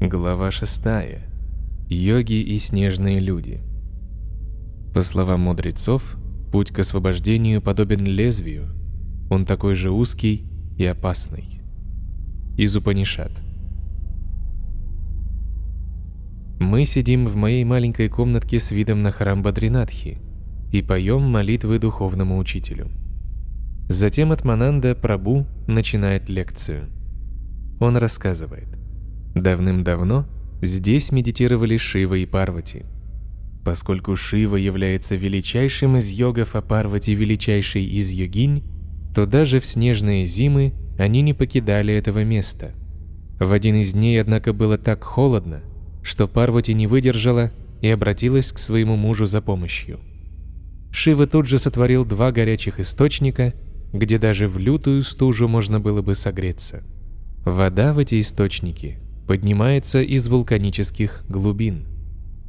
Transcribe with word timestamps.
Глава 0.00 0.50
6. 0.50 0.82
Йоги 1.88 2.42
и 2.42 2.58
снежные 2.58 3.18
люди. 3.18 3.62
По 4.92 5.00
словам 5.00 5.40
мудрецов, 5.40 6.18
путь 6.52 6.70
к 6.70 6.80
освобождению 6.80 7.62
подобен 7.62 8.04
лезвию. 8.04 8.68
Он 9.30 9.46
такой 9.46 9.74
же 9.74 9.90
узкий 9.90 10.44
и 10.76 10.84
опасный. 10.84 11.62
Из 12.58 12.76
Упанишат. 12.76 13.32
Мы 16.60 16.84
сидим 16.84 17.26
в 17.26 17.34
моей 17.34 17.64
маленькой 17.64 18.10
комнатке 18.10 18.58
с 18.58 18.72
видом 18.72 19.02
на 19.02 19.10
храм 19.10 19.42
Бадринатхи 19.42 20.18
и 20.72 20.82
поем 20.82 21.22
молитвы 21.22 21.78
духовному 21.78 22.36
учителю. 22.36 22.90
Затем 23.88 24.30
Атмананда 24.30 24.94
Прабу 24.94 25.46
начинает 25.66 26.28
лекцию. 26.28 26.90
Он 27.80 27.96
рассказывает. 27.96 28.85
Давным-давно 29.36 30.26
здесь 30.62 31.12
медитировали 31.12 31.76
Шива 31.76 32.14
и 32.14 32.24
Парвати. 32.24 32.86
Поскольку 33.66 34.16
Шива 34.16 34.56
является 34.56 35.14
величайшим 35.14 35.98
из 35.98 36.10
йогов, 36.10 36.56
а 36.56 36.62
Парвати 36.62 37.14
величайший 37.14 37.84
из 37.84 38.10
йогинь, 38.10 38.64
то 39.14 39.26
даже 39.26 39.60
в 39.60 39.66
снежные 39.66 40.24
зимы 40.24 40.72
они 40.98 41.20
не 41.20 41.34
покидали 41.34 41.92
этого 41.92 42.24
места. 42.24 42.72
В 43.38 43.52
один 43.52 43.76
из 43.76 43.92
дней, 43.92 44.18
однако, 44.18 44.54
было 44.54 44.78
так 44.78 45.04
холодно, 45.04 45.60
что 46.02 46.28
Парвати 46.28 46.72
не 46.72 46.86
выдержала 46.86 47.52
и 47.82 47.88
обратилась 47.88 48.52
к 48.52 48.58
своему 48.58 48.96
мужу 48.96 49.26
за 49.26 49.42
помощью. 49.42 50.00
Шива 50.90 51.26
тут 51.26 51.46
же 51.46 51.58
сотворил 51.58 52.06
два 52.06 52.32
горячих 52.32 52.80
источника, 52.80 53.52
где 53.92 54.18
даже 54.18 54.48
в 54.48 54.56
лютую 54.56 55.02
стужу 55.02 55.46
можно 55.46 55.78
было 55.78 56.00
бы 56.00 56.14
согреться. 56.14 56.84
Вода 57.44 57.92
в 57.92 57.98
эти 57.98 58.18
источники 58.18 58.98
поднимается 59.26 60.02
из 60.02 60.28
вулканических 60.28 61.24
глубин. 61.28 61.86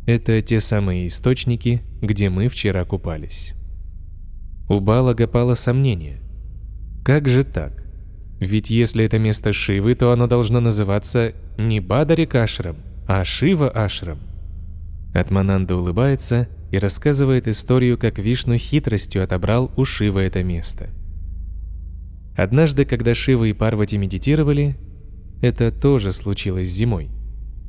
Это 0.05 0.39
те 0.41 0.59
самые 0.59 1.07
источники, 1.07 1.81
где 2.01 2.29
мы 2.29 2.47
вчера 2.47 2.85
купались. 2.85 3.53
У 4.69 4.79
Балага 4.79 5.27
пало 5.27 5.55
сомнение. 5.55 6.19
Как 7.03 7.27
же 7.27 7.43
так? 7.43 7.83
Ведь 8.39 8.69
если 8.69 9.03
это 9.03 9.17
место 9.17 9.51
Шивы, 9.51 9.95
то 9.95 10.11
оно 10.11 10.27
должно 10.27 10.59
называться 10.59 11.33
не 11.57 11.79
Бадарик 11.79 12.35
Ашрам, 12.35 12.75
а 13.07 13.23
Шива 13.23 13.69
Ашрам. 13.69 14.19
Атмананда 15.13 15.75
улыбается 15.75 16.47
и 16.71 16.77
рассказывает 16.77 17.47
историю, 17.47 17.97
как 17.97 18.19
Вишну 18.19 18.57
хитростью 18.57 19.23
отобрал 19.23 19.71
у 19.75 19.85
Шивы 19.85 20.21
это 20.21 20.43
место. 20.43 20.89
Однажды, 22.35 22.85
когда 22.85 23.15
Шива 23.15 23.45
и 23.45 23.53
Парвати 23.53 23.97
медитировали, 23.97 24.75
это 25.41 25.71
тоже 25.71 26.11
случилось 26.11 26.69
зимой. 26.69 27.09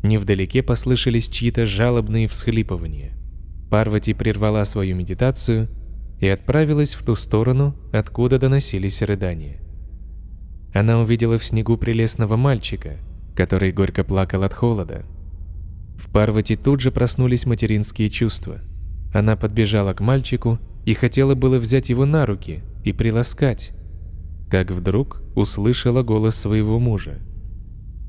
Невдалеке 0.02 0.62
послышались 0.62 1.28
чьи-то 1.28 1.66
жалобные 1.66 2.28
всхлипывания. 2.28 3.12
Парвати 3.70 4.14
прервала 4.14 4.64
свою 4.64 4.96
медитацию 4.96 5.68
и 6.20 6.28
отправилась 6.28 6.94
в 6.94 7.04
ту 7.04 7.14
сторону, 7.14 7.76
откуда 7.92 8.38
доносились 8.38 9.02
рыдания. 9.02 9.60
Она 10.72 11.00
увидела 11.00 11.38
в 11.38 11.44
снегу 11.44 11.76
прелестного 11.76 12.36
мальчика, 12.36 12.98
который 13.34 13.72
горько 13.72 14.04
плакал 14.04 14.42
от 14.42 14.54
холода. 14.54 15.04
В 15.96 16.10
Парвати 16.10 16.56
тут 16.56 16.80
же 16.80 16.90
проснулись 16.90 17.46
материнские 17.46 18.08
чувства. 18.08 18.60
Она 19.12 19.36
подбежала 19.36 19.92
к 19.94 20.00
мальчику 20.00 20.58
и 20.84 20.94
хотела 20.94 21.34
было 21.34 21.58
взять 21.58 21.90
его 21.90 22.06
на 22.06 22.24
руки 22.24 22.60
и 22.84 22.92
приласкать, 22.92 23.72
как 24.50 24.70
вдруг 24.70 25.22
услышала 25.34 26.02
голос 26.02 26.36
своего 26.36 26.78
мужа. 26.78 27.18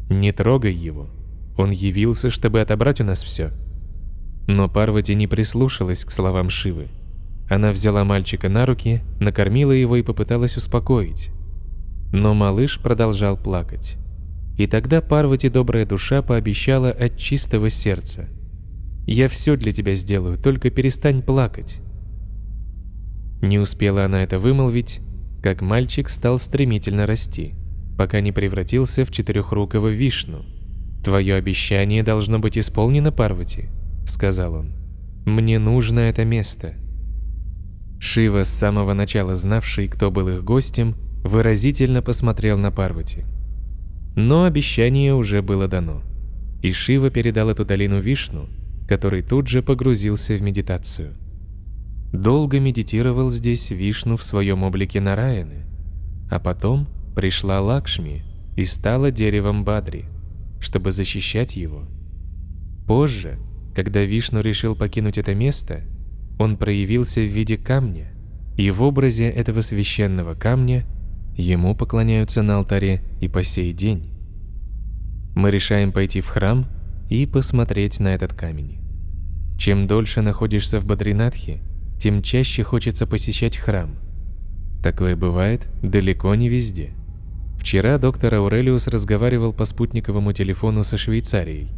Не 0.09 0.31
трогай 0.31 0.73
его. 0.73 1.07
Он 1.55 1.69
явился, 1.69 2.31
чтобы 2.31 2.61
отобрать 2.61 2.99
у 2.99 3.03
нас 3.03 3.21
все. 3.21 3.51
Но 4.47 4.67
Парвати 4.67 5.13
не 5.13 5.27
прислушалась 5.27 6.03
к 6.03 6.11
словам 6.11 6.49
Шивы. 6.49 6.87
Она 7.47 7.71
взяла 7.71 8.03
мальчика 8.03 8.49
на 8.49 8.65
руки, 8.65 9.01
накормила 9.19 9.71
его 9.71 9.95
и 9.97 10.03
попыталась 10.03 10.57
успокоить. 10.57 11.29
Но 12.11 12.33
малыш 12.33 12.79
продолжал 12.79 13.37
плакать. 13.37 13.97
И 14.57 14.65
тогда 14.65 15.01
Парвати 15.01 15.47
добрая 15.47 15.85
душа 15.85 16.23
пообещала 16.23 16.89
от 16.89 17.17
чистого 17.17 17.69
сердца. 17.69 18.27
«Я 19.05 19.27
все 19.27 19.55
для 19.55 19.71
тебя 19.71 19.93
сделаю, 19.93 20.39
только 20.39 20.71
перестань 20.71 21.21
плакать». 21.21 21.81
Не 23.41 23.59
успела 23.59 24.05
она 24.05 24.23
это 24.23 24.39
вымолвить, 24.39 25.01
как 25.41 25.61
мальчик 25.61 26.09
стал 26.09 26.39
стремительно 26.39 27.05
расти 27.05 27.53
пока 27.99 28.21
не 28.21 28.31
превратился 28.31 29.03
в 29.03 29.11
четырехрукого 29.11 29.89
вишну. 29.89 30.45
«Твое 31.03 31.35
обещание 31.35 32.01
должно 32.01 32.39
быть 32.39 32.57
исполнено, 32.57 33.11
Парвати»,— 33.11 33.65
сказал 34.05 34.53
он. 34.53 34.73
«Мне 35.25 35.59
нужно 35.59 35.99
это 35.99 36.23
место». 36.23 36.75
Шива, 37.99 38.45
с 38.45 38.47
самого 38.47 38.93
начала 38.93 39.35
знавший, 39.35 39.89
кто 39.89 40.11
был 40.11 40.29
их 40.29 40.45
гостем, 40.45 40.95
выразительно 41.25 42.01
посмотрел 42.01 42.57
на 42.57 42.71
Парвати. 42.71 43.25
Но 44.15 44.45
обещание 44.45 45.13
уже 45.13 45.41
было 45.41 45.67
дано, 45.67 46.01
и 46.61 46.71
Шива 46.71 47.09
передал 47.09 47.49
эту 47.49 47.65
долину 47.65 47.99
Вишну, 47.99 48.47
который 48.87 49.23
тут 49.23 49.49
же 49.49 49.61
погрузился 49.61 50.37
в 50.37 50.41
медитацию. 50.41 51.15
Долго 52.13 52.61
медитировал 52.61 53.29
здесь 53.29 53.71
Вишну 53.71 54.15
в 54.15 54.23
своем 54.23 54.63
облике 54.63 55.01
Нараяны, 55.01 55.65
а 56.31 56.39
потом— 56.39 56.87
пришла 57.19 57.59
Лакшми 57.59 58.23
и 58.55 58.63
стала 58.63 59.11
деревом 59.11 59.65
Бадри, 59.65 60.05
чтобы 60.61 60.93
защищать 60.93 61.57
его. 61.57 61.83
Позже, 62.87 63.37
когда 63.75 64.05
Вишну 64.05 64.39
решил 64.39 64.73
покинуть 64.73 65.17
это 65.17 65.35
место, 65.35 65.81
он 66.39 66.55
проявился 66.55 67.19
в 67.19 67.25
виде 67.25 67.57
камня, 67.57 68.13
и 68.55 68.71
в 68.71 68.81
образе 68.83 69.29
этого 69.29 69.59
священного 69.59 70.33
камня 70.33 70.85
ему 71.35 71.75
поклоняются 71.75 72.41
на 72.41 72.55
алтаре 72.55 73.01
и 73.19 73.27
по 73.27 73.43
сей 73.43 73.73
день. 73.73 74.13
Мы 75.35 75.51
решаем 75.51 75.91
пойти 75.91 76.21
в 76.21 76.27
храм 76.27 76.69
и 77.09 77.25
посмотреть 77.25 77.99
на 77.99 78.15
этот 78.15 78.33
камень. 78.33 78.79
Чем 79.57 79.87
дольше 79.87 80.21
находишься 80.21 80.79
в 80.79 80.85
Бадринатхе, 80.85 81.59
тем 81.99 82.21
чаще 82.21 82.63
хочется 82.63 83.05
посещать 83.05 83.57
храм. 83.57 83.97
Такое 84.81 85.17
бывает 85.17 85.67
далеко 85.83 86.33
не 86.35 86.47
везде. 86.47 86.93
Вчера 87.59 87.97
доктор 87.97 88.35
Аурелиус 88.35 88.87
разговаривал 88.87 89.51
по 89.51 89.65
спутниковому 89.65 90.31
телефону 90.31 90.83
со 90.85 90.97
Швейцарией. 90.97 91.69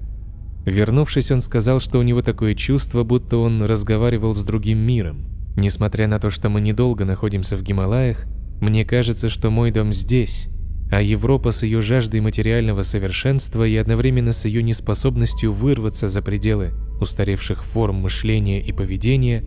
Вернувшись, 0.63 1.31
он 1.31 1.41
сказал, 1.41 1.79
что 1.79 1.97
у 1.97 2.03
него 2.03 2.21
такое 2.21 2.53
чувство, 2.53 3.03
будто 3.03 3.37
он 3.37 3.63
разговаривал 3.63 4.35
с 4.35 4.43
другим 4.43 4.77
миром. 4.77 5.25
Несмотря 5.57 6.07
на 6.07 6.19
то, 6.19 6.29
что 6.29 6.49
мы 6.49 6.61
недолго 6.61 7.03
находимся 7.03 7.57
в 7.57 7.63
Гималаях, 7.63 8.25
мне 8.61 8.85
кажется, 8.85 9.27
что 9.27 9.49
мой 9.49 9.71
дом 9.71 9.91
здесь, 9.91 10.49
а 10.91 11.01
Европа 11.01 11.49
с 11.49 11.63
ее 11.63 11.81
жаждой 11.81 12.21
материального 12.21 12.83
совершенства 12.83 13.67
и 13.67 13.75
одновременно 13.75 14.33
с 14.33 14.45
ее 14.45 14.61
неспособностью 14.61 15.51
вырваться 15.51 16.09
за 16.09 16.21
пределы 16.21 16.73
устаревших 17.01 17.63
форм 17.63 17.95
мышления 17.95 18.61
и 18.61 18.71
поведения 18.71 19.43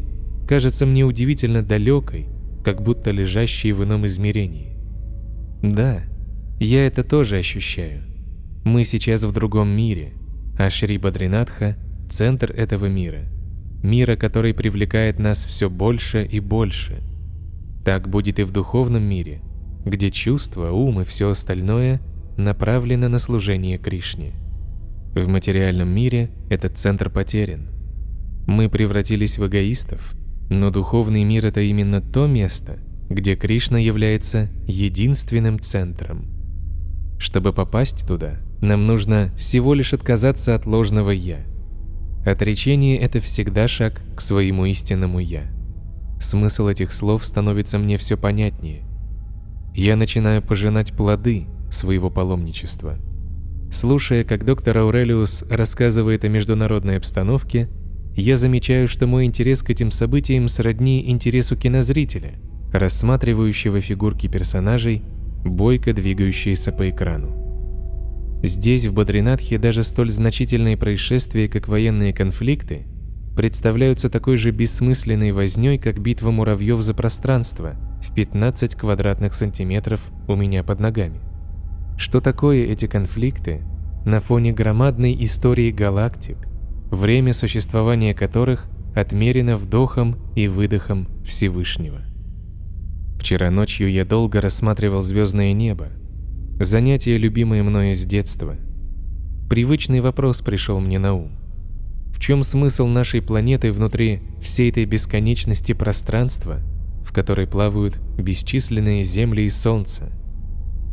кажется 0.48 0.84
мне 0.84 1.04
удивительно 1.04 1.62
далекой, 1.62 2.26
как 2.64 2.82
будто 2.82 3.12
лежащей 3.12 3.70
в 3.70 3.84
ином 3.84 4.04
измерении. 4.06 4.76
Да, 5.62 6.02
я 6.60 6.86
это 6.86 7.02
тоже 7.02 7.38
ощущаю. 7.38 8.02
Мы 8.64 8.84
сейчас 8.84 9.24
в 9.24 9.32
другом 9.32 9.68
мире, 9.68 10.12
а 10.58 10.70
Шри 10.70 10.98
Бадринатха– 10.98 11.76
центр 12.08 12.52
этого 12.52 12.86
мира. 12.86 13.26
Мира, 13.82 14.16
который 14.16 14.54
привлекает 14.54 15.18
нас 15.18 15.44
все 15.44 15.68
больше 15.68 16.24
и 16.24 16.40
больше. 16.40 17.02
Так 17.84 18.08
будет 18.08 18.38
и 18.38 18.44
в 18.44 18.52
духовном 18.52 19.02
мире, 19.02 19.42
где 19.84 20.10
чувства, 20.10 20.70
ум 20.70 21.00
и 21.00 21.04
все 21.04 21.28
остальное 21.28 22.00
направлено 22.38 23.08
на 23.08 23.18
служение 23.18 23.76
Кришне. 23.76 24.32
В 25.14 25.28
материальном 25.28 25.88
мире 25.88 26.30
этот 26.48 26.78
центр 26.78 27.10
потерян. 27.10 27.68
Мы 28.46 28.70
превратились 28.70 29.38
в 29.38 29.46
эгоистов, 29.46 30.14
но 30.48 30.70
духовный 30.70 31.24
мир– 31.24 31.44
это 31.46 31.60
именно 31.60 32.00
то 32.00 32.26
место, 32.26 32.78
где 33.10 33.36
Кришна 33.36 33.78
является 33.78 34.48
единственным 34.66 35.60
центром– 35.60 36.30
чтобы 37.24 37.54
попасть 37.54 38.06
туда, 38.06 38.36
нам 38.60 38.86
нужно 38.86 39.32
всего 39.38 39.72
лишь 39.72 39.94
отказаться 39.94 40.54
от 40.54 40.66
ложного 40.66 41.10
«я». 41.10 41.38
Отречение– 42.26 42.98
это 43.00 43.18
всегда 43.18 43.66
шаг 43.66 44.02
к 44.14 44.20
своему 44.20 44.66
истинному 44.66 45.20
«я». 45.20 45.44
Смысл 46.20 46.68
этих 46.68 46.92
слов 46.92 47.24
становится 47.24 47.78
мне 47.78 47.96
все 47.96 48.18
понятнее. 48.18 48.82
Я 49.74 49.96
начинаю 49.96 50.42
пожинать 50.42 50.92
плоды 50.92 51.46
своего 51.70 52.10
паломничества. 52.10 52.98
Слушая, 53.72 54.22
как 54.24 54.44
доктор 54.44 54.76
Аурелиус 54.76 55.46
рассказывает 55.48 56.26
о 56.26 56.28
международной 56.28 56.98
обстановке, 56.98 57.70
я 58.14 58.36
замечаю, 58.36 58.86
что 58.86 59.06
мой 59.06 59.24
интерес 59.24 59.62
к 59.62 59.70
этим 59.70 59.90
событиям 59.90 60.48
сродни 60.48 61.10
интересу 61.10 61.56
кинозрителя, 61.56 62.34
рассматривающего 62.70 63.80
фигурки 63.80 64.28
персонажей 64.28 65.02
бойко 65.44 65.92
двигающиеся 65.92 66.72
по 66.72 66.88
экрану. 66.90 67.44
Здесь, 68.42 68.86
в 68.86 68.92
Бадринатхе, 68.92 69.58
даже 69.58 69.82
столь 69.82 70.10
значительные 70.10 70.76
происшествия, 70.76 71.48
как 71.48 71.66
военные 71.66 72.12
конфликты, 72.12 72.86
представляются 73.34 74.10
такой 74.10 74.36
же 74.36 74.50
бессмысленной 74.50 75.32
вознёй, 75.32 75.78
как 75.78 75.98
битва 75.98 76.30
муравьев 76.30 76.80
за 76.82 76.94
пространство 76.94 77.74
в 78.02 78.14
15 78.14 78.74
квадратных 78.74 79.34
сантиметров 79.34 80.00
у 80.28 80.36
меня 80.36 80.62
под 80.62 80.80
ногами. 80.80 81.20
Что 81.96 82.20
такое 82.20 82.66
эти 82.66 82.86
конфликты 82.86 83.62
на 84.04 84.20
фоне 84.20 84.52
громадной 84.52 85.16
истории 85.24 85.70
галактик, 85.70 86.36
время 86.90 87.32
существования 87.32 88.14
которых 88.14 88.68
отмерено 88.94 89.56
вдохом 89.56 90.16
и 90.36 90.48
выдохом 90.48 91.08
Всевышнего? 91.24 92.13
Вчера 93.24 93.50
ночью 93.50 93.90
я 93.90 94.04
долго 94.04 94.42
рассматривал 94.42 95.00
звездное 95.00 95.54
небо, 95.54 95.88
Занятие, 96.60 97.16
любимое 97.16 97.62
мною 97.62 97.94
с 97.94 98.04
детства. 98.04 98.58
Привычный 99.48 100.02
вопрос 100.02 100.42
пришел 100.42 100.78
мне 100.78 100.98
на 100.98 101.14
ум. 101.14 101.32
В 102.12 102.20
чем 102.20 102.42
смысл 102.42 102.86
нашей 102.86 103.22
планеты 103.22 103.72
внутри 103.72 104.20
всей 104.42 104.68
этой 104.68 104.84
бесконечности 104.84 105.72
пространства, 105.72 106.60
в 107.02 107.14
которой 107.14 107.46
плавают 107.46 107.98
бесчисленные 108.18 109.02
земли 109.02 109.44
и 109.44 109.48
солнца? 109.48 110.12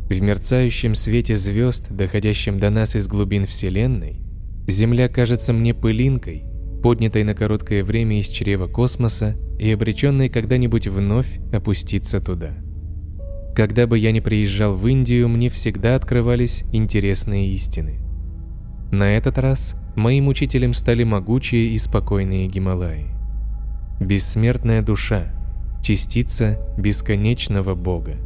В 0.08 0.18
мерцающем 0.18 0.94
свете 0.94 1.34
звезд, 1.34 1.88
доходящем 1.90 2.58
до 2.58 2.70
нас 2.70 2.96
из 2.96 3.08
глубин 3.08 3.44
Вселенной, 3.44 4.22
Земля 4.66 5.10
кажется 5.10 5.52
мне 5.52 5.74
пылинкой, 5.74 6.44
поднятой 6.82 7.24
на 7.24 7.34
короткое 7.34 7.84
время 7.84 8.18
из 8.18 8.26
чрева 8.26 8.66
космоса 8.66 9.36
и 9.58 9.70
обреченной 9.72 10.28
когда-нибудь 10.28 10.88
вновь 10.88 11.38
опуститься 11.52 12.20
туда. 12.20 12.50
Когда 13.54 13.86
бы 13.86 13.98
я 13.98 14.12
ни 14.12 14.20
приезжал 14.20 14.74
в 14.74 14.86
Индию, 14.88 15.28
мне 15.28 15.48
всегда 15.48 15.94
открывались 15.94 16.64
интересные 16.72 17.48
истины. 17.48 18.00
На 18.90 19.16
этот 19.16 19.38
раз 19.38 19.76
моим 19.94 20.28
учителем 20.28 20.74
стали 20.74 21.04
могучие 21.04 21.68
и 21.68 21.78
спокойные 21.78 22.48
Гималаи. 22.48 23.06
Бессмертная 24.00 24.82
душа, 24.82 25.32
частица 25.82 26.58
бесконечного 26.76 27.74
Бога. 27.74 28.16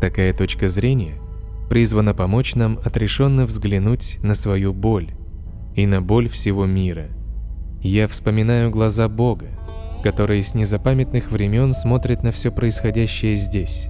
Такая 0.00 0.34
точка 0.34 0.68
зрения 0.68 1.20
призвана 1.68 2.14
помочь 2.14 2.54
нам 2.54 2.78
отрешенно 2.84 3.46
взглянуть 3.46 4.18
на 4.22 4.34
свою 4.34 4.72
боль 4.72 5.10
и 5.74 5.86
на 5.86 6.00
боль 6.00 6.28
всего 6.28 6.64
мира. 6.66 7.08
Я 7.82 8.08
вспоминаю 8.08 8.70
глаза 8.70 9.08
Бога, 9.08 9.46
которые 10.02 10.42
с 10.42 10.54
незапамятных 10.54 11.30
времен 11.30 11.72
смотрят 11.72 12.22
на 12.22 12.30
все 12.30 12.50
происходящее 12.50 13.36
здесь 13.36 13.88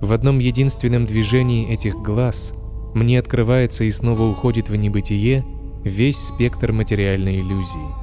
в 0.00 0.12
одном 0.12 0.38
единственном 0.38 1.06
движении 1.06 1.70
этих 1.72 1.96
глаз 1.96 2.52
мне 2.94 3.18
открывается 3.18 3.84
и 3.84 3.90
снова 3.90 4.22
уходит 4.22 4.68
в 4.68 4.76
небытие 4.76 5.44
весь 5.84 6.18
спектр 6.18 6.72
материальной 6.72 7.40
иллюзии. 7.40 7.94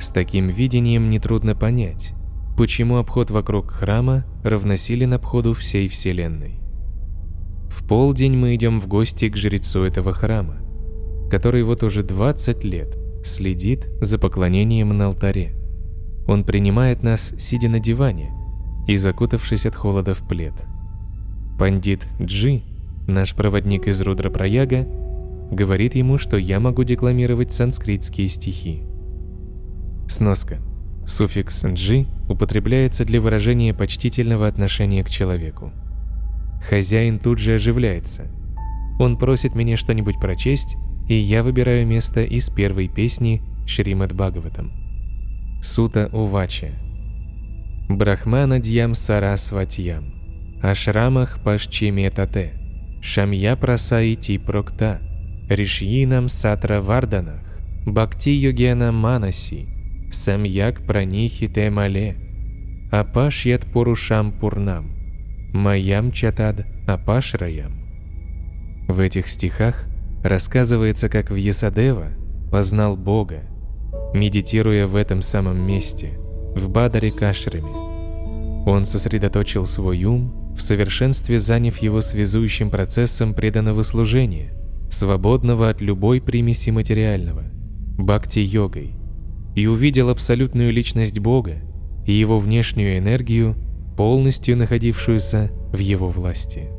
С 0.00 0.10
таким 0.10 0.48
видением 0.48 1.10
нетрудно 1.10 1.54
понять, 1.54 2.12
почему 2.56 2.96
обход 2.96 3.30
вокруг 3.30 3.70
храма 3.70 4.24
равносилен 4.42 5.14
обходу 5.14 5.54
всей 5.54 5.88
Вселенной. 5.88 6.60
В 7.68 7.86
полдень 7.86 8.36
мы 8.36 8.54
идем 8.54 8.80
в 8.80 8.88
гости 8.88 9.28
к 9.28 9.36
жрецу 9.36 9.84
этого 9.84 10.12
храма, 10.12 10.58
который 11.30 11.62
вот 11.62 11.82
уже 11.82 12.02
20 12.02 12.64
лет 12.64 12.96
следит 13.26 13.88
за 14.00 14.18
поклонением 14.18 14.96
на 14.96 15.06
алтаре. 15.06 15.54
Он 16.26 16.44
принимает 16.44 17.02
нас, 17.02 17.34
сидя 17.38 17.68
на 17.68 17.80
диване 17.80 18.32
и 18.86 18.96
закутавшись 18.96 19.66
от 19.66 19.74
холода 19.74 20.14
в 20.14 20.26
плед– 20.26 20.54
Пандит 21.58 22.06
Джи, 22.20 22.62
наш 23.06 23.34
проводник 23.34 23.86
из 23.86 23.98
Рудрапраяга, 24.02 24.86
говорит 25.50 25.94
ему, 25.94 26.18
что 26.18 26.36
я 26.36 26.60
могу 26.60 26.84
декламировать 26.84 27.50
санскритские 27.52 28.28
стихи. 28.28 28.82
Сноска. 30.06 30.58
Суффикс 31.06 31.64
«джи» 31.64 32.06
употребляется 32.28 33.06
для 33.06 33.20
выражения 33.22 33.72
почтительного 33.72 34.48
отношения 34.48 35.02
к 35.02 35.08
человеку. 35.08 35.72
Хозяин 36.68 37.18
тут 37.18 37.38
же 37.38 37.54
оживляется. 37.54 38.26
Он 38.98 39.16
просит 39.16 39.54
меня 39.54 39.76
что-нибудь 39.76 40.20
прочесть, 40.20 40.76
и 41.08 41.14
я 41.14 41.42
выбираю 41.42 41.86
место 41.86 42.22
из 42.22 42.48
первой 42.50 42.88
песни 42.88 43.42
Шримад 43.66 44.12
Бхагаватам. 44.12 44.72
Сута 45.62 46.08
Увача. 46.12 46.72
Брахмана 47.88 48.58
Дьям 48.58 48.94
Сарасватьям. 48.94 50.16
Ашрамах 50.62 51.38
Пашчиметате, 51.44 52.54
Шамья 53.02 53.56
Прасаити 53.56 54.38
Прокта, 54.38 55.00
Ришьинам 55.48 56.28
Сатра 56.28 56.80
Варданах, 56.80 57.60
Бхакти 57.84 58.30
Йогена 58.30 58.90
Манаси, 58.90 59.68
Самьяк 60.10 60.84
Пранихи 60.86 61.46
Темале, 61.46 62.16
Апашьят 62.90 63.64
Пурушам 63.66 64.32
Пурнам, 64.32 64.90
Маям 65.52 66.10
Чатад 66.10 66.66
Апашраям. 66.86 67.72
В 68.88 68.98
этих 69.00 69.28
стихах 69.28 69.86
рассказывается, 70.28 71.08
как 71.08 71.30
в 71.30 71.34
Есадева 71.34 72.08
познал 72.50 72.96
Бога, 72.96 73.42
медитируя 74.14 74.86
в 74.86 74.96
этом 74.96 75.22
самом 75.22 75.66
месте, 75.66 76.18
в 76.54 76.68
Бадаре 76.68 77.10
Кашраме. 77.10 77.72
Он 78.66 78.84
сосредоточил 78.84 79.66
свой 79.66 80.04
ум 80.04 80.46
в 80.56 80.62
совершенстве 80.62 81.38
заняв 81.38 81.76
его 81.78 82.00
связующим 82.00 82.70
процессом 82.70 83.34
преданного 83.34 83.82
служения, 83.82 84.54
свободного 84.90 85.68
от 85.68 85.80
любой 85.80 86.20
примеси 86.20 86.70
материального, 86.70 87.44
бхакти-йогой, 87.98 88.94
и 89.54 89.66
увидел 89.66 90.08
абсолютную 90.08 90.72
личность 90.72 91.18
Бога 91.18 91.56
и 92.06 92.12
его 92.12 92.38
внешнюю 92.38 92.98
энергию, 92.98 93.54
полностью 93.96 94.56
находившуюся 94.56 95.50
в 95.72 95.78
его 95.78 96.08
власти. 96.08 96.70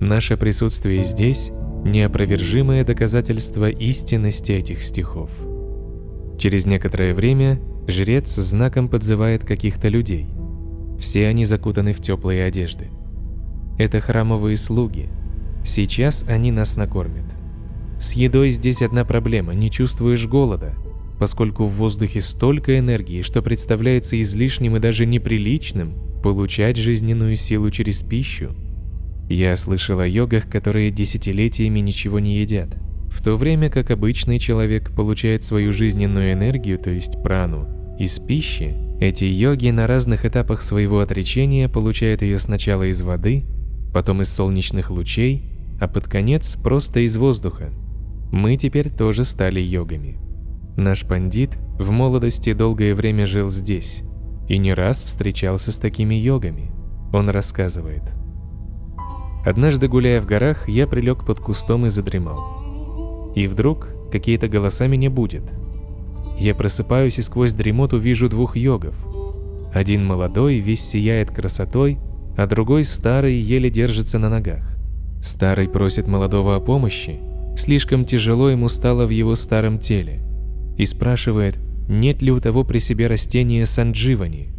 Наше 0.00 0.36
присутствие 0.36 1.04
здесь– 1.04 1.52
неопровержимое 1.84 2.84
доказательство 2.84 3.70
истинности 3.70 4.50
этих 4.50 4.82
стихов. 4.82 5.30
Через 6.40 6.66
некоторое 6.66 7.14
время 7.14 7.60
жрец 7.86 8.34
знаком 8.34 8.88
подзывает 8.88 9.44
каких-то 9.44 9.88
людей. 9.88 10.26
Все 10.98 11.28
они 11.28 11.44
закутаны 11.44 11.92
в 11.92 12.00
теплые 12.00 12.44
одежды. 12.44 12.88
Это 13.78 14.00
храмовые 14.00 14.56
слуги. 14.56 15.08
Сейчас 15.64 16.24
они 16.28 16.50
нас 16.50 16.76
накормят. 16.76 17.24
С 17.98 18.12
едой 18.12 18.50
здесь 18.50 18.82
одна 18.82 19.04
проблема– 19.04 19.54
не 19.54 19.70
чувствуешь 19.70 20.26
голода, 20.26 20.74
поскольку 21.18 21.64
в 21.64 21.72
воздухе 21.72 22.20
столько 22.20 22.78
энергии, 22.78 23.22
что 23.22 23.42
представляется 23.42 24.20
излишним 24.20 24.76
и 24.76 24.80
даже 24.80 25.06
неприличным 25.06 25.94
получать 26.22 26.76
жизненную 26.76 27.36
силу 27.36 27.70
через 27.70 28.02
пищу. 28.02 28.54
Я 29.28 29.56
слышал 29.56 29.98
о 29.98 30.06
йогах, 30.06 30.48
которые 30.48 30.90
десятилетиями 30.90 31.80
ничего 31.80 32.20
не 32.20 32.38
едят, 32.38 32.76
в 33.08 33.22
то 33.22 33.36
время 33.36 33.70
как 33.70 33.90
обычный 33.90 34.38
человек 34.38 34.94
получает 34.94 35.42
свою 35.42 35.72
жизненную 35.72 36.32
энергию, 36.32 36.78
то 36.78 36.90
есть 36.90 37.22
прану, 37.22 37.66
из 37.98 38.18
пищи, 38.18 38.74
эти 39.00 39.24
йоги 39.24 39.70
на 39.70 39.86
разных 39.86 40.24
этапах 40.24 40.60
своего 40.60 41.00
отречения 41.00 41.68
получают 41.68 42.22
ее 42.22 42.38
сначала 42.38 42.84
из 42.84 43.00
воды, 43.02 43.44
потом 43.92 44.22
из 44.22 44.28
солнечных 44.28 44.90
лучей, 44.90 45.50
а 45.80 45.88
под 45.88 46.06
конец 46.06 46.56
просто 46.56 47.00
из 47.00 47.16
воздуха. 47.16 47.70
Мы 48.32 48.56
теперь 48.56 48.90
тоже 48.90 49.24
стали 49.24 49.60
йогами. 49.60 50.18
Наш 50.76 51.06
пандит 51.06 51.56
в 51.78 51.90
молодости 51.90 52.52
долгое 52.52 52.94
время 52.94 53.24
жил 53.24 53.50
здесь 53.50 54.02
и 54.48 54.58
не 54.58 54.74
раз 54.74 55.02
встречался 55.02 55.72
с 55.72 55.78
такими 55.78 56.14
йогами. 56.14 56.70
Он 57.12 57.30
рассказывает. 57.30 58.02
Однажды, 59.44 59.88
гуляя 59.88 60.20
в 60.20 60.26
горах, 60.26 60.68
я 60.68 60.86
прилег 60.86 61.24
под 61.24 61.40
кустом 61.40 61.86
и 61.86 61.88
задремал. 61.90 63.32
И 63.34 63.46
вдруг 63.46 63.88
какие-то 64.10 64.48
голоса 64.48 64.86
меня 64.86 65.08
будут. 65.08 65.44
Я 66.38 66.54
просыпаюсь 66.54 67.18
и 67.18 67.22
сквозь 67.22 67.54
дремоту 67.54 67.98
вижу 67.98 68.28
двух 68.28 68.56
йогов. 68.56 68.94
Один 69.72 70.06
молодой, 70.06 70.58
весь 70.58 70.84
сияет 70.84 71.30
красотой, 71.30 71.98
а 72.36 72.46
другой 72.46 72.84
старый 72.84 73.34
еле 73.34 73.70
держится 73.70 74.18
на 74.18 74.28
ногах. 74.28 74.76
Старый 75.20 75.68
просит 75.68 76.06
молодого 76.06 76.56
о 76.56 76.60
помощи, 76.60 77.18
слишком 77.56 78.04
тяжело 78.04 78.50
ему 78.50 78.68
стало 78.68 79.06
в 79.06 79.10
его 79.10 79.34
старом 79.34 79.78
теле, 79.78 80.20
и 80.76 80.84
спрашивает, 80.84 81.58
нет 81.88 82.20
ли 82.22 82.30
у 82.30 82.40
того 82.40 82.64
при 82.64 82.78
себе 82.78 83.06
растения 83.06 83.64
сандживани. 83.64 84.52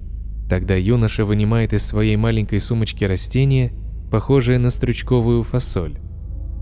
Тогда 0.50 0.76
юноша 0.76 1.26
вынимает 1.26 1.74
из 1.74 1.86
своей 1.86 2.16
маленькой 2.16 2.60
сумочки 2.60 3.04
растение, 3.04 3.74
похожее 4.12 4.60
на 4.60 4.70
стручковую 4.70 5.44
фасоль, 5.44 6.00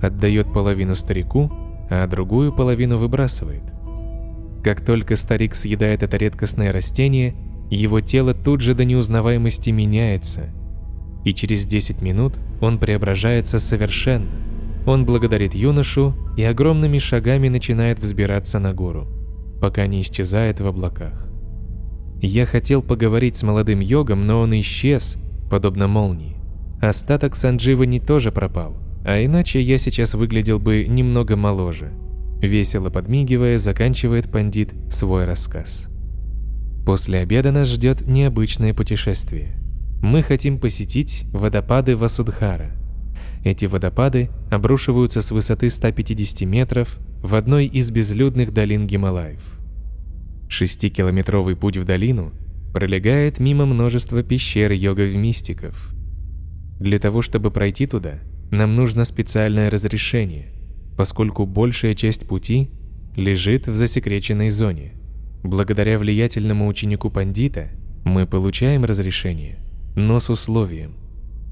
отдает 0.01 0.51
половину 0.51 0.95
старику, 0.95 1.51
а 1.89 2.05
другую 2.07 2.51
половину 2.51 2.97
выбрасывает. 2.97 3.74
Как 4.65 4.83
только 4.83 5.15
старик 5.15 5.53
съедает 5.53 6.01
это 6.01 6.17
редкостное 6.17 6.73
растение, 6.73 7.35
его 7.69 8.01
тело 8.01 8.33
тут 8.33 8.61
же 8.61 8.73
до 8.73 8.83
неузнаваемости 8.83 9.69
меняется, 9.69 10.49
и 11.23 11.35
через 11.35 11.67
10 11.67 12.01
минут 12.01 12.33
он 12.61 12.79
преображается 12.79 13.59
совершенно. 13.59 14.31
Он 14.87 15.05
благодарит 15.05 15.53
юношу 15.53 16.15
и 16.35 16.41
огромными 16.41 16.97
шагами 16.97 17.47
начинает 17.47 17.99
взбираться 17.99 18.57
на 18.57 18.73
гору 18.73 19.07
пока 19.61 19.85
не 19.85 20.01
исчезает 20.01 20.59
в 20.59 20.65
облаках. 20.65 21.29
Я 22.19 22.47
хотел 22.47 22.81
поговорить 22.81 23.35
с 23.35 23.43
молодым 23.43 23.81
йогом, 23.81 24.25
но 24.25 24.41
он 24.41 24.59
исчез, 24.61 25.17
подобно 25.47 25.87
молнии. 25.87 26.37
Остаток 26.81 27.35
Сандживани 27.35 27.99
тоже 27.99 28.31
пропал, 28.31 28.75
а 29.05 29.23
иначе 29.23 29.61
я 29.61 29.77
сейчас 29.77 30.15
выглядел 30.15 30.57
бы 30.57 30.85
немного 30.85 31.35
моложе. 31.35 31.91
Весело 32.45 32.89
подмигивая, 32.89 33.57
заканчивает 33.57 34.31
пандит 34.31 34.73
свой 34.89 35.25
рассказ. 35.25 35.87
После 36.85 37.19
обеда 37.19 37.51
нас 37.51 37.67
ждет 37.67 38.07
необычное 38.07 38.73
путешествие. 38.73 39.57
Мы 40.01 40.21
хотим 40.21 40.59
посетить 40.59 41.25
водопады 41.31 41.97
Васудхара. 41.97 42.71
Эти 43.43 43.65
водопады 43.65 44.29
обрушиваются 44.51 45.21
с 45.21 45.31
высоты 45.31 45.69
150 45.69 46.47
метров 46.47 46.99
в 47.21 47.33
одной 47.35 47.65
из 47.65 47.89
безлюдных 47.89 48.53
долин 48.53 48.85
Гималаев. 48.85 49.41
Шестикилометровый 50.47 51.55
путь 51.55 51.77
в 51.77 51.85
долину 51.85 52.31
пролегает 52.71 53.39
мимо 53.39 53.65
множества 53.65 54.21
пещер 54.21 54.71
йогов-мистиков. 54.71 55.93
Для 56.79 56.99
того, 56.99 57.21
чтобы 57.21 57.49
пройти 57.49 57.87
туда, 57.87 58.19
нам 58.51 58.75
нужно 58.75 59.05
специальное 59.05 59.71
разрешение, 59.71 60.54
поскольку 60.95 61.45
большая 61.45 61.93
часть 61.93 62.27
пути 62.27 62.69
лежит 63.15 63.67
в 63.67 63.75
засекреченной 63.75 64.49
зоне. 64.49 64.93
Благодаря 65.43 65.99
влиятельному 65.99 66.67
ученику 66.67 67.09
пандита 67.09 67.69
мы 68.03 68.25
получаем 68.25 68.85
разрешение, 68.85 69.59
но 69.95 70.19
с 70.19 70.29
условием, 70.29 70.95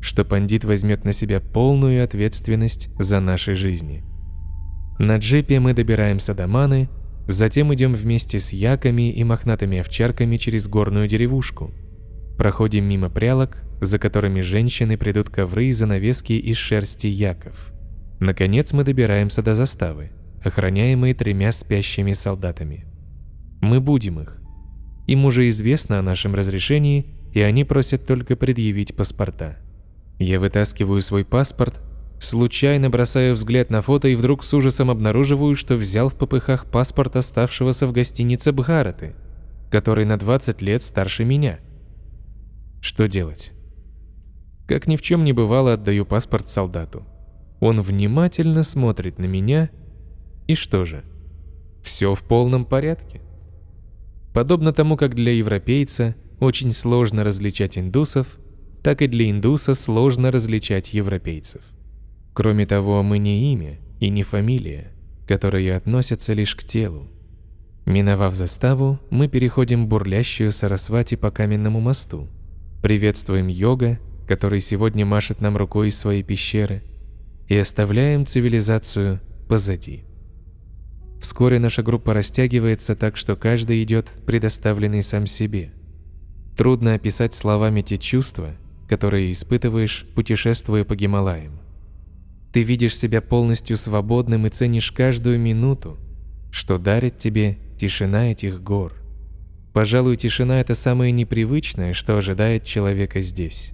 что 0.02 0.26
пандит 0.26 0.64
возьмет 0.64 1.06
на 1.06 1.14
себя 1.14 1.40
полную 1.40 2.04
ответственность 2.04 2.90
за 3.00 3.20
наши 3.20 3.54
жизни– 3.54 4.04
на 5.00 5.18
джипе 5.18 5.60
мы 5.60 5.74
добираемся 5.74 6.34
до 6.36 6.48
Маны, 6.48 6.88
затем 7.28 7.74
идем 7.74 7.94
вместе 7.94 8.38
с 8.38 8.54
яками 8.54 9.12
и 9.12 9.24
мохнатыми 9.24 9.80
овчарками 9.80 10.38
через 10.38 10.68
горную 10.68 11.08
деревушку. 11.08 11.72
Проходим 12.38 12.86
мимо 12.86 13.10
прялок, 13.10 13.64
за 13.82 13.98
которыми 13.98 14.42
женщины 14.42 14.98
придут 14.98 15.30
ковры 15.30 15.66
и 15.66 15.72
занавески 15.72 16.34
из 16.34 16.58
шерсти 16.58 17.08
яков. 17.08 17.74
Наконец 18.20 18.74
мы 18.74 18.84
добираемся 18.84 19.42
до 19.42 19.56
заставы, 19.56 20.12
охраняемой 20.44 21.14
тремя 21.14 21.52
спящими 21.52 22.14
солдатами. 22.14 22.86
Мы 23.62 23.80
будем 23.80 24.20
их. 24.20 24.42
Им 25.08 25.26
уже 25.26 25.48
известно 25.50 26.00
о 26.00 26.04
нашем 26.04 26.36
разрешении, 26.36 27.08
и 27.34 27.42
они 27.42 27.64
просят 27.64 28.06
только 28.06 28.36
предъявить 28.36 28.96
паспорта. 28.96 29.58
Я 30.20 30.40
вытаскиваю 30.40 31.02
свой 31.02 31.26
паспорт 31.26 31.82
Случайно 32.24 32.90
бросаю 32.90 33.34
взгляд 33.34 33.70
на 33.70 33.82
фото 33.82 34.08
и 34.08 34.16
вдруг 34.16 34.46
с 34.46 34.54
ужасом 34.54 34.90
обнаруживаю, 34.90 35.58
что 35.58 35.76
взял 35.76 36.08
в 36.08 36.16
попыхах 36.16 36.66
паспорт 36.66 37.18
оставшегося 37.18 37.86
в 37.86 37.92
гостинице 37.92 38.54
Бхараты, 38.54 39.14
который 39.70 40.06
на 40.06 40.18
20 40.18 40.62
лет 40.62 40.84
старше 40.84 41.26
меня. 41.26 41.60
Что 42.80 43.10
делать? 43.10 43.52
Как 44.68 44.88
ни 44.88 44.96
в 44.96 45.02
чем 45.02 45.26
не 45.26 45.34
бывало, 45.34 45.74
отдаю 45.74 46.06
паспорт 46.06 46.48
солдату. 46.48 47.06
Он 47.66 47.80
внимательно 47.80 48.62
смотрит 48.62 49.20
на 49.20 49.24
меня, 49.24 49.70
и 50.48 50.54
что 50.54 50.84
же? 50.84 51.06
Все 51.82 52.14
в 52.14 52.22
полном 52.22 52.66
порядке. 52.66 53.22
Подобно 54.34 54.74
тому, 54.74 54.98
как 54.98 55.16
для 55.16 55.32
европейца 55.32 56.14
очень 56.42 56.74
сложно 56.74 57.24
различать 57.24 57.78
индусов, 57.78 58.28
так 58.84 59.02
и 59.02 59.08
для 59.08 59.30
индуса 59.30 59.76
сложно 59.76 60.30
различать 60.30 60.94
европейцев. 60.94 61.62
Кроме 62.34 62.66
того, 62.66 63.02
мы 63.02 63.18
не 63.18 63.54
имя 63.54 63.80
и 64.02 64.10
не 64.10 64.24
фамилия, 64.24 64.92
которые 65.26 65.74
относятся 65.74 66.34
лишь 66.34 66.58
к 66.58 66.66
телу. 66.66 67.08
Миновав 67.86 68.36
заставу, 68.36 69.00
мы 69.10 69.30
переходим 69.30 69.88
бурлящую 69.88 70.52
Сарасвати 70.52 71.16
по 71.16 71.32
каменному 71.32 71.80
мосту. 71.80 72.28
Приветствуем 72.82 73.48
йога, 73.48 74.00
который 74.28 74.60
сегодня 74.60 75.06
машет 75.06 75.40
нам 75.40 75.56
рукой 75.56 75.88
из 75.88 75.98
своей 75.98 76.24
пещеры, 76.24 76.84
и 77.48 77.58
оставляем 77.58 78.26
цивилизацию 78.26 79.20
позади. 79.48 80.04
Вскоре 81.22 81.60
наша 81.60 81.84
группа 81.84 82.14
растягивается 82.14 82.96
так, 82.96 83.16
что 83.16 83.36
каждый 83.36 83.82
идет 83.84 84.10
предоставленный 84.26 85.02
сам 85.02 85.26
себе. 85.26 85.72
Трудно 86.58 86.96
описать 86.96 87.34
словами 87.34 87.82
те 87.82 87.98
чувства, 87.98 88.52
которые 88.90 89.32
испытываешь, 89.32 90.06
путешествуя 90.16 90.84
по 90.84 90.96
Гималаям. 90.96 91.60
Ты 92.52 92.62
видишь 92.62 92.98
себя 92.98 93.22
полностью 93.22 93.78
свободным 93.78 94.46
и 94.46 94.50
ценишь 94.50 94.92
каждую 94.92 95.40
минуту, 95.40 95.98
что 96.52 96.78
дарит 96.78 97.18
тебе 97.18 97.58
тишина 97.80 98.32
этих 98.32 98.62
гор. 98.62 98.94
Пожалуй, 99.74 100.18
тишина– 100.18 100.60
это 100.62 100.76
самое 100.76 101.12
непривычное, 101.12 101.94
что 101.94 102.18
ожидает 102.18 102.64
человека 102.64 103.22
здесь. 103.22 103.72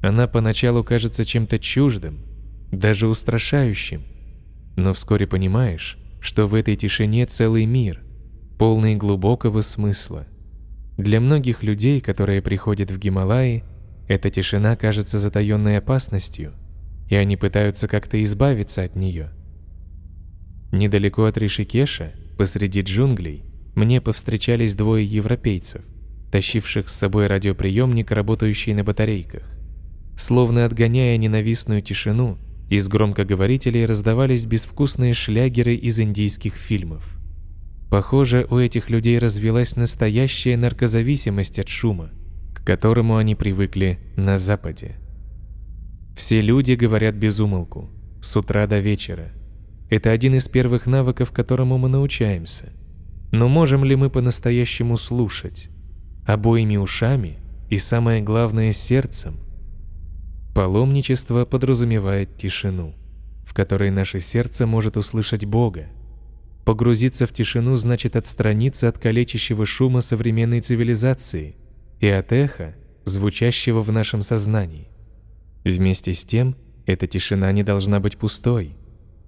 Она 0.00 0.28
поначалу 0.28 0.84
кажется 0.84 1.24
чем-то 1.24 1.58
чуждым, 1.58 2.20
даже 2.78 3.08
устрашающим, 3.08 4.02
но 4.76 4.92
вскоре 4.94 5.26
понимаешь, 5.26 5.98
что 6.20 6.46
в 6.46 6.54
этой 6.54 6.76
тишине 6.76 7.26
целый 7.26 7.66
мир, 7.66 8.02
полный 8.58 8.96
глубокого 8.96 9.62
смысла. 9.62 10.26
Для 10.96 11.20
многих 11.20 11.62
людей, 11.62 12.00
которые 12.00 12.42
приходят 12.42 12.90
в 12.90 12.98
Гималаи, 12.98 13.64
эта 14.08 14.30
тишина 14.30 14.76
кажется 14.76 15.18
затаенной 15.18 15.78
опасностью– 15.78 16.52
и 17.08 17.14
они 17.16 17.36
пытаются 17.36 17.88
как-то 17.88 18.22
избавиться 18.22 18.82
от 18.82 18.96
нее. 18.96 19.30
Недалеко 20.72 21.24
от 21.24 21.36
Ришикеша, 21.36 22.12
посреди 22.36 22.80
джунглей, 22.80 23.44
мне 23.74 24.00
повстречались 24.00 24.74
двое 24.74 25.04
европейцев, 25.04 25.82
тащивших 26.32 26.88
с 26.88 26.94
собой 26.94 27.26
радиоприемник, 27.26 28.10
работающий 28.10 28.72
на 28.72 28.84
батарейках. 28.84 29.48
Словно 30.16 30.64
отгоняя 30.64 31.16
ненавистную 31.16 31.82
тишину, 31.82 32.38
из 32.74 32.88
громкоговорителей 32.88 33.86
раздавались 33.86 34.46
безвкусные 34.46 35.14
шлягеры 35.14 35.76
из 35.76 36.00
индийских 36.00 36.54
фильмов. 36.54 37.04
Похоже, 37.88 38.48
у 38.50 38.58
этих 38.58 38.90
людей 38.90 39.16
развилась 39.20 39.76
настоящая 39.76 40.56
наркозависимость 40.56 41.60
от 41.60 41.68
шума, 41.68 42.10
к 42.52 42.66
которому 42.66 43.16
они 43.16 43.36
привыкли 43.36 44.00
на 44.16 44.38
Западе. 44.38 44.96
Все 46.16 46.40
люди 46.40 46.72
говорят 46.72 47.14
без 47.14 47.38
умолку, 47.38 47.90
с 48.20 48.36
утра 48.36 48.66
до 48.66 48.80
вечера. 48.80 49.30
Это 49.88 50.10
один 50.10 50.34
из 50.34 50.48
первых 50.48 50.86
навыков, 50.86 51.30
которому 51.30 51.78
мы 51.78 51.88
научаемся. 51.88 52.72
Но 53.30 53.46
можем 53.46 53.84
ли 53.84 53.94
мы 53.94 54.10
по-настоящему 54.10 54.96
слушать? 54.96 55.68
Обоими 56.26 56.76
ушами 56.76 57.38
и, 57.70 57.78
самое 57.78 58.20
главное, 58.20 58.72
сердцем? 58.72 59.43
Паломничество 60.54 61.44
подразумевает 61.44 62.36
тишину, 62.36 62.94
в 63.44 63.52
которой 63.52 63.90
наше 63.90 64.20
сердце 64.20 64.68
может 64.68 64.96
услышать 64.96 65.44
Бога. 65.44 65.88
Погрузиться 66.64 67.26
в 67.26 67.32
тишину 67.32 67.74
значит 67.74 68.14
отстраниться 68.14 68.88
от 68.88 68.96
калечащего 69.00 69.66
шума 69.66 70.00
современной 70.00 70.60
цивилизации 70.60 71.56
и 71.98 72.06
от 72.06 72.32
эха, 72.32 72.76
звучащего 73.04 73.82
в 73.82 73.90
нашем 73.90 74.22
сознании. 74.22 74.88
Вместе 75.64 76.12
с 76.12 76.24
тем, 76.24 76.54
эта 76.86 77.08
тишина 77.08 77.50
не 77.50 77.64
должна 77.64 77.98
быть 77.98 78.16
пустой. 78.16 78.76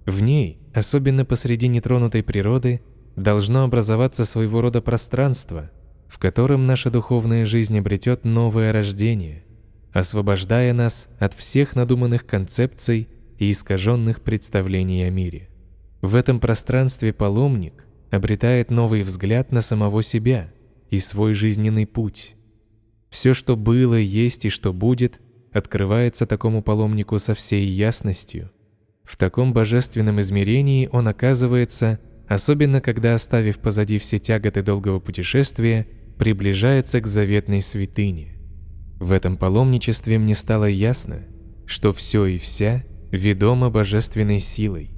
В 0.05 0.21
ней, 0.21 0.59
особенно 0.73 1.25
посреди 1.25 1.67
нетронутой 1.67 2.23
природы, 2.23 2.79
должно 3.17 3.65
образоваться 3.65 4.23
своего 4.23 4.61
рода 4.61 4.81
пространство, 4.81 5.71
в 6.07 6.19
котором 6.19 6.67
наша 6.67 6.89
духовная 6.89 7.43
жизнь 7.43 7.77
обретет 7.77 8.23
новое 8.23 8.71
рождение, 8.71 9.43
освобождая 9.97 10.73
нас 10.73 11.09
от 11.17 11.33
всех 11.33 11.75
надуманных 11.75 12.25
концепций 12.25 13.07
и 13.39 13.49
искаженных 13.49 14.21
представлений 14.21 15.03
о 15.03 15.09
мире. 15.09 15.49
В 16.01 16.15
этом 16.15 16.39
пространстве 16.39 17.13
паломник 17.13 17.85
обретает 18.11 18.69
новый 18.69 19.01
взгляд 19.01 19.51
на 19.51 19.61
самого 19.61 20.03
себя 20.03 20.53
и 20.91 20.99
свой 20.99 21.33
жизненный 21.33 21.87
путь. 21.87 22.35
Все, 23.09 23.33
что 23.33 23.55
было, 23.55 23.95
есть 23.95 24.45
и 24.45 24.49
что 24.49 24.71
будет, 24.71 25.19
открывается 25.51 26.27
такому 26.27 26.61
паломнику 26.61 27.17
со 27.17 27.33
всей 27.33 27.65
ясностью. 27.65 28.51
В 29.03 29.17
таком 29.17 29.51
божественном 29.51 30.19
измерении 30.19 30.87
он 30.91 31.07
оказывается, 31.07 31.99
особенно 32.27 32.81
когда, 32.81 33.15
оставив 33.15 33.57
позади 33.57 33.97
все 33.97 34.19
тяготы 34.19 34.61
долгого 34.61 34.99
путешествия, 34.99 35.87
приближается 36.19 37.01
к 37.01 37.07
заветной 37.07 37.61
святыне. 37.61 38.36
В 38.99 39.11
этом 39.11 39.37
паломничестве 39.37 40.17
мне 40.17 40.33
стало 40.33 40.65
ясно, 40.65 41.19
что 41.65 41.93
все 41.93 42.25
и 42.25 42.37
вся 42.37 42.83
ведомо 43.11 43.69
божественной 43.69 44.39
силой. 44.39 44.91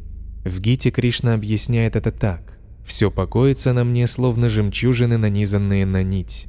В 0.45 0.61
Гите 0.61 0.89
Кришна 0.89 1.33
объясняет 1.33 1.95
это 1.95 2.11
так. 2.11 2.57
«Все 2.85 3.11
покоится 3.11 3.71
на 3.73 3.83
мне, 3.83 4.07
словно 4.07 4.49
жемчужины, 4.49 5.17
нанизанные 5.17 5.85
на 5.85 6.01
нить». 6.01 6.47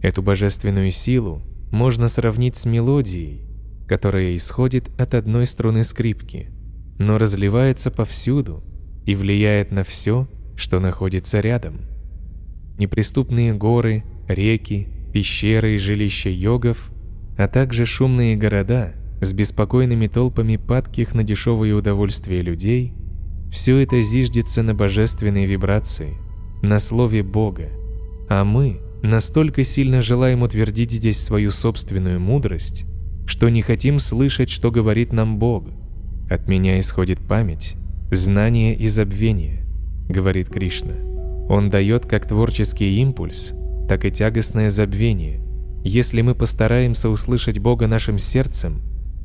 Эту 0.00 0.22
божественную 0.22 0.90
силу 0.90 1.42
можно 1.70 2.08
сравнить 2.08 2.56
с 2.56 2.64
мелодией, 2.64 3.46
которая 3.88 4.36
исходит 4.36 4.88
от 4.98 5.14
одной 5.14 5.46
струны 5.46 5.82
скрипки, 5.82 6.50
но 6.98 7.18
разливается 7.18 7.90
повсюду 7.90 8.62
и 9.04 9.14
влияет 9.14 9.72
на 9.72 9.82
все, 9.82 10.28
что 10.56 10.78
находится 10.78 11.40
рядом. 11.40 11.80
Неприступные 12.78 13.52
горы, 13.54 14.04
реки, 14.28 14.88
пещеры 15.14 15.76
и 15.76 15.78
жилища 15.78 16.28
йогов, 16.28 16.90
а 17.38 17.46
также 17.46 17.86
шумные 17.86 18.36
города 18.36 18.94
с 19.20 19.32
беспокойными 19.32 20.08
толпами 20.08 20.56
падких 20.56 21.14
на 21.14 21.22
дешевые 21.22 21.72
удовольствия 21.74 22.42
людей, 22.42 22.94
все 23.52 23.78
это 23.78 24.02
зиждется 24.02 24.64
на 24.64 24.74
божественной 24.74 25.46
вибрации, 25.46 26.16
на 26.62 26.80
слове 26.80 27.22
Бога, 27.22 27.68
а 28.28 28.44
мы 28.44 28.80
настолько 29.04 29.62
сильно 29.62 30.00
желаем 30.00 30.42
утвердить 30.42 30.90
здесь 30.90 31.20
свою 31.20 31.52
собственную 31.52 32.18
мудрость, 32.18 32.84
что 33.24 33.48
не 33.48 33.62
хотим 33.62 34.00
слышать, 34.00 34.50
что 34.50 34.72
говорит 34.72 35.12
нам 35.12 35.38
Бог. 35.38 35.68
От 36.28 36.48
меня 36.48 36.80
исходит 36.80 37.20
память, 37.20 37.76
знание 38.10 38.74
и 38.74 38.88
забвение, 38.88 39.64
говорит 40.08 40.48
Кришна. 40.48 40.94
Он 41.48 41.70
дает 41.70 42.04
как 42.04 42.26
творческий 42.26 42.96
импульс, 42.96 43.54
так 43.88 44.04
и 44.04 44.10
тягостное 44.10 44.70
забвение. 44.70 45.40
Если 45.84 46.22
мы 46.22 46.34
постараемся 46.34 47.08
услышать 47.08 47.58
Бога 47.58 47.86
нашим 47.86 48.18
сердцем, 48.18 48.82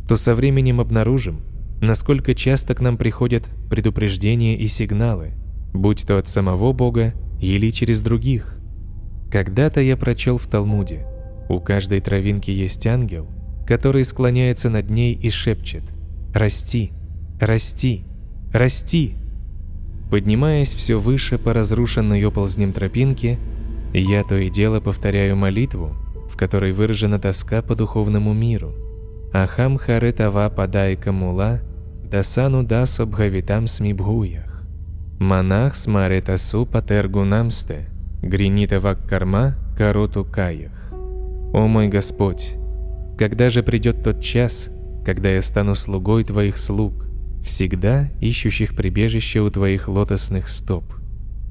то 0.08 0.16
со 0.16 0.36
временем 0.36 0.82
обнаружим, 0.82 1.42
насколько 1.82 2.34
часто 2.34 2.75
к 2.75 2.82
нам 2.82 2.98
приходят 2.98 3.48
предупреждения 3.70 4.58
и 4.58 4.68
сигналы, 4.68 5.34
будь 5.74 6.06
то 6.06 6.18
от 6.18 6.28
самого 6.28 6.74
Бога 6.74 7.13
или 7.39 7.70
через 7.72 8.01
других. 8.01 8.58
Когда-то 9.32 9.80
я 9.80 9.96
прочел 9.96 10.38
в 10.38 10.48
Талмуде, 10.48 11.06
у 11.48 11.60
каждой 11.60 12.01
травинки 12.01 12.51
есть 12.51 12.86
ангел, 12.88 13.28
который 13.66 14.04
склоняется 14.04 14.70
над 14.70 14.89
ней 14.89 15.13
и 15.13 15.30
шепчет 15.30 15.84
«Расти, 16.34 16.92
расти, 17.39 18.04
расти!». 18.51 19.16
Поднимаясь 20.10 20.74
все 20.74 21.00
выше 21.00 21.38
по 21.38 21.54
разрушенной 21.54 22.25
оползнем 22.25 22.74
тропинке, 22.74 23.38
я 23.93 24.24
то 24.24 24.36
и 24.38 24.50
дело 24.50 24.79
повторяю 24.79 25.36
молитву, 25.36 25.96
в 26.29 26.38
которой 26.38 26.72
выражена 26.72 27.19
тоска 27.19 27.62
по 27.62 27.75
духовному 27.75 28.34
миру. 28.34 28.74
Ахам 29.34 29.77
харитава 29.77 30.50
падайка 30.50 31.12
мула, 31.12 31.62
дасану 32.04 32.63
дас 32.63 32.99
обгавитам 32.99 33.67
смибгуях. 33.67 34.63
Манах 35.19 35.75
смаретасу 35.75 36.65
патергунамсте– 36.65 37.89
Гринита 38.21 38.82
карма, 39.08 39.56
короту 39.78 40.25
каях. 40.25 40.91
О 41.54 41.67
мой 41.67 41.88
Господь, 41.88 42.56
когда 43.17 43.49
же 43.49 43.63
придет 43.63 44.04
тот 44.04 44.21
час, 44.21 44.69
когда 45.06 45.30
я 45.30 45.41
стану 45.41 45.73
слугой 45.73 46.25
Твоих 46.25 46.58
слуг, 46.58 47.08
всегда 47.43 48.10
ищущих 48.19 48.75
прибежище 48.75 49.39
у 49.39 49.49
Твоих 49.49 49.88
лотосных 49.88 50.49
стоп? 50.49 50.84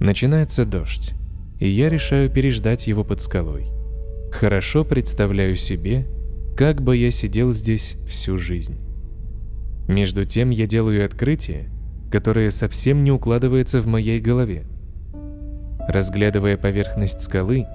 Начинается 0.00 0.66
дождь, 0.66 1.14
и 1.58 1.68
я 1.68 1.88
решаю 1.88 2.28
переждать 2.28 2.86
его 2.86 3.02
под 3.02 3.22
скалой. 3.22 3.68
Хорошо 4.30 4.84
представляю 4.84 5.56
себе, 5.56 6.06
как 6.56 6.82
бы 6.82 6.96
я 6.96 7.10
сидел 7.10 7.54
здесь 7.54 7.96
всю 8.06 8.36
жизнь. 8.36 8.78
Между 9.88 10.26
тем 10.26 10.50
я 10.50 10.66
делаю 10.66 11.06
открытие, 11.06 11.70
которое 12.10 12.50
совсем 12.50 13.04
не 13.04 13.10
укладывается 13.10 13.80
в 13.80 13.86
моей 13.86 14.20
голове. 14.20 14.66
Разглядывая 15.88 16.58
поверхность 16.58 17.22
скалы, 17.22 17.66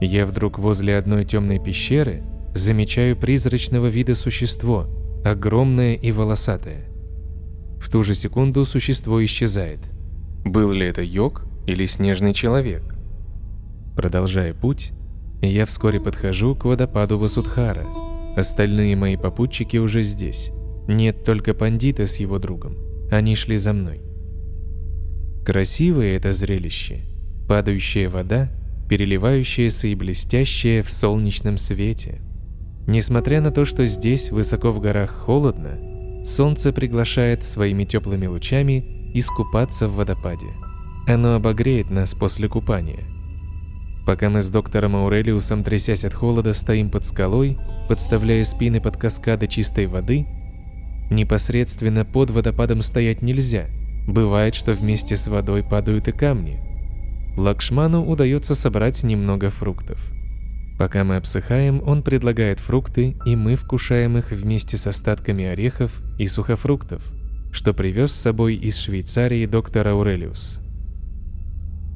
я 0.00 0.26
вдруг 0.26 0.58
возле 0.60 0.96
одной 0.96 1.24
темной 1.24 1.58
пещеры 1.58 2.22
замечаю 2.54 3.16
призрачного 3.16 3.88
вида 3.88 4.14
существо, 4.14 4.86
огромное 5.24 5.94
и 5.94 6.12
волосатое. 6.12 6.84
В 7.80 7.90
ту 7.90 8.04
же 8.04 8.14
секунду 8.14 8.64
существо 8.64 9.24
исчезает. 9.24 9.80
Был 10.44 10.70
ли 10.70 10.86
это 10.86 11.02
йог 11.02 11.44
или 11.66 11.86
снежный 11.86 12.34
человек? 12.34 12.94
Продолжая 13.96 14.54
путь, 14.54 14.92
я 15.42 15.66
вскоре 15.66 16.00
подхожу 16.00 16.54
к 16.54 16.64
водопаду 16.64 17.18
Васудхара. 17.18 17.86
Остальные 18.36 18.96
мои 18.96 19.16
попутчики 19.16 19.76
уже 19.76 20.02
здесь. 20.02 20.50
Нет 20.88 21.24
только 21.24 21.54
пандита 21.54 22.06
с 22.06 22.16
его 22.16 22.38
другом. 22.38 22.76
Они 23.10 23.36
шли 23.36 23.56
за 23.56 23.72
мной. 23.72 24.02
Красивое 25.44 26.16
это 26.16 26.32
зрелище. 26.32 27.02
Падающая 27.48 28.08
вода, 28.08 28.50
переливающаяся 28.88 29.88
и 29.88 29.94
блестящая 29.94 30.82
в 30.82 30.90
солнечном 30.90 31.58
свете. 31.58 32.20
Несмотря 32.86 33.40
на 33.40 33.50
то, 33.50 33.64
что 33.64 33.86
здесь, 33.86 34.30
высоко 34.30 34.72
в 34.72 34.80
горах, 34.80 35.10
холодно, 35.10 35.78
солнце 36.24 36.72
приглашает 36.72 37.44
своими 37.44 37.84
теплыми 37.84 38.26
лучами 38.26 39.12
искупаться 39.14 39.88
в 39.88 39.94
водопаде. 39.94 40.48
Оно 41.06 41.34
обогреет 41.34 41.90
нас 41.90 42.14
после 42.14 42.48
купания. 42.48 43.00
Пока 44.06 44.28
мы 44.28 44.42
с 44.42 44.50
доктором 44.50 44.96
Аурелиусом, 44.96 45.64
трясясь 45.64 46.04
от 46.04 46.14
холода, 46.14 46.52
стоим 46.52 46.90
под 46.90 47.06
скалой, 47.06 47.58
подставляя 47.88 48.44
спины 48.44 48.80
под 48.80 48.96
каскады 48.96 49.46
чистой 49.46 49.86
воды– 49.86 50.26
Непосредственно 51.10 52.04
под 52.04 52.30
водопадом 52.30 52.82
стоять 52.82 53.22
нельзя. 53.22 53.66
Бывает, 54.06 54.54
что 54.54 54.72
вместе 54.72 55.16
с 55.16 55.28
водой 55.28 55.62
падают 55.62 56.08
и 56.08 56.12
камни. 56.12 56.58
Лакшману 57.36 58.04
удается 58.04 58.54
собрать 58.54 59.02
немного 59.02 59.50
фруктов. 59.50 59.98
Пока 60.78 61.04
мы 61.04 61.16
обсыхаем, 61.16 61.82
он 61.86 62.02
предлагает 62.02 62.58
фрукты, 62.58 63.16
и 63.24 63.36
мы 63.36 63.54
вкушаем 63.54 64.18
их 64.18 64.30
вместе 64.30 64.76
с 64.76 64.86
остатками 64.86 65.44
орехов 65.44 65.92
и 66.18 66.26
сухофруктов, 66.26 67.02
что 67.52 67.74
привез 67.74 68.12
с 68.12 68.20
собой 68.20 68.56
из 68.56 68.76
Швейцарии 68.76 69.46
доктор 69.46 69.88
Аурелиус. 69.88 70.63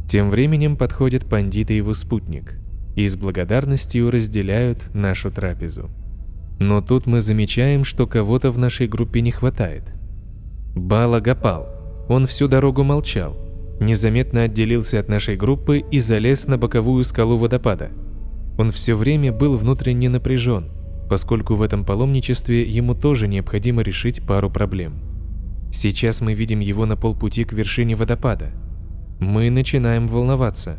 Тем 0.08 0.30
временем 0.30 0.78
подходит 0.78 1.26
пандит 1.26 1.70
и 1.70 1.76
его 1.76 1.92
спутник, 1.92 2.54
и 2.96 3.06
с 3.06 3.14
благодарностью 3.14 4.10
разделяют 4.10 4.94
нашу 4.94 5.30
трапезу. 5.30 5.90
Но 6.58 6.80
тут 6.80 7.06
мы 7.06 7.20
замечаем, 7.20 7.84
что 7.84 8.06
кого-то 8.06 8.50
в 8.50 8.56
нашей 8.58 8.88
группе 8.88 9.20
не 9.20 9.32
хватает. 9.32 9.92
Бала 10.74 11.20
Гапал. 11.20 11.68
Он 12.08 12.26
всю 12.26 12.48
дорогу 12.48 12.84
молчал, 12.84 13.36
незаметно 13.80 14.44
отделился 14.44 14.98
от 14.98 15.10
нашей 15.10 15.36
группы 15.36 15.84
и 15.90 15.98
залез 15.98 16.46
на 16.46 16.56
боковую 16.56 17.04
скалу 17.04 17.36
водопада. 17.36 17.90
Он 18.56 18.72
все 18.72 18.96
время 18.96 19.30
был 19.30 19.58
внутренне 19.58 20.08
напряжен, 20.08 20.70
поскольку 21.10 21.54
в 21.54 21.60
этом 21.60 21.84
паломничестве 21.84 22.62
ему 22.62 22.94
тоже 22.94 23.28
необходимо 23.28 23.82
решить 23.82 24.26
пару 24.26 24.48
проблем. 24.48 24.94
Сейчас 25.70 26.22
мы 26.22 26.32
видим 26.32 26.60
его 26.60 26.86
на 26.86 26.96
полпути 26.96 27.44
к 27.44 27.52
вершине 27.52 27.94
водопада– 27.94 28.52
мы 29.18 29.50
начинаем 29.50 30.06
волноваться. 30.06 30.76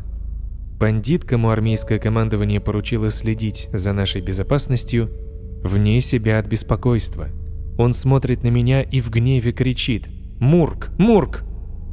Бандит, 0.78 1.24
кому 1.24 1.50
армейское 1.50 1.98
командование 1.98 2.60
поручило 2.60 3.10
следить 3.10 3.68
за 3.72 3.92
нашей 3.92 4.22
безопасностью, 4.22 5.10
вне 5.62 6.00
себя 6.00 6.38
от 6.38 6.46
беспокойства. 6.46 7.28
Он 7.78 7.92
смотрит 7.94 8.42
на 8.42 8.48
меня 8.48 8.82
и 8.82 9.00
в 9.00 9.10
гневе 9.10 9.52
кричит 9.52 10.08
«Мурк! 10.38 10.90
Мурк! 10.98 11.42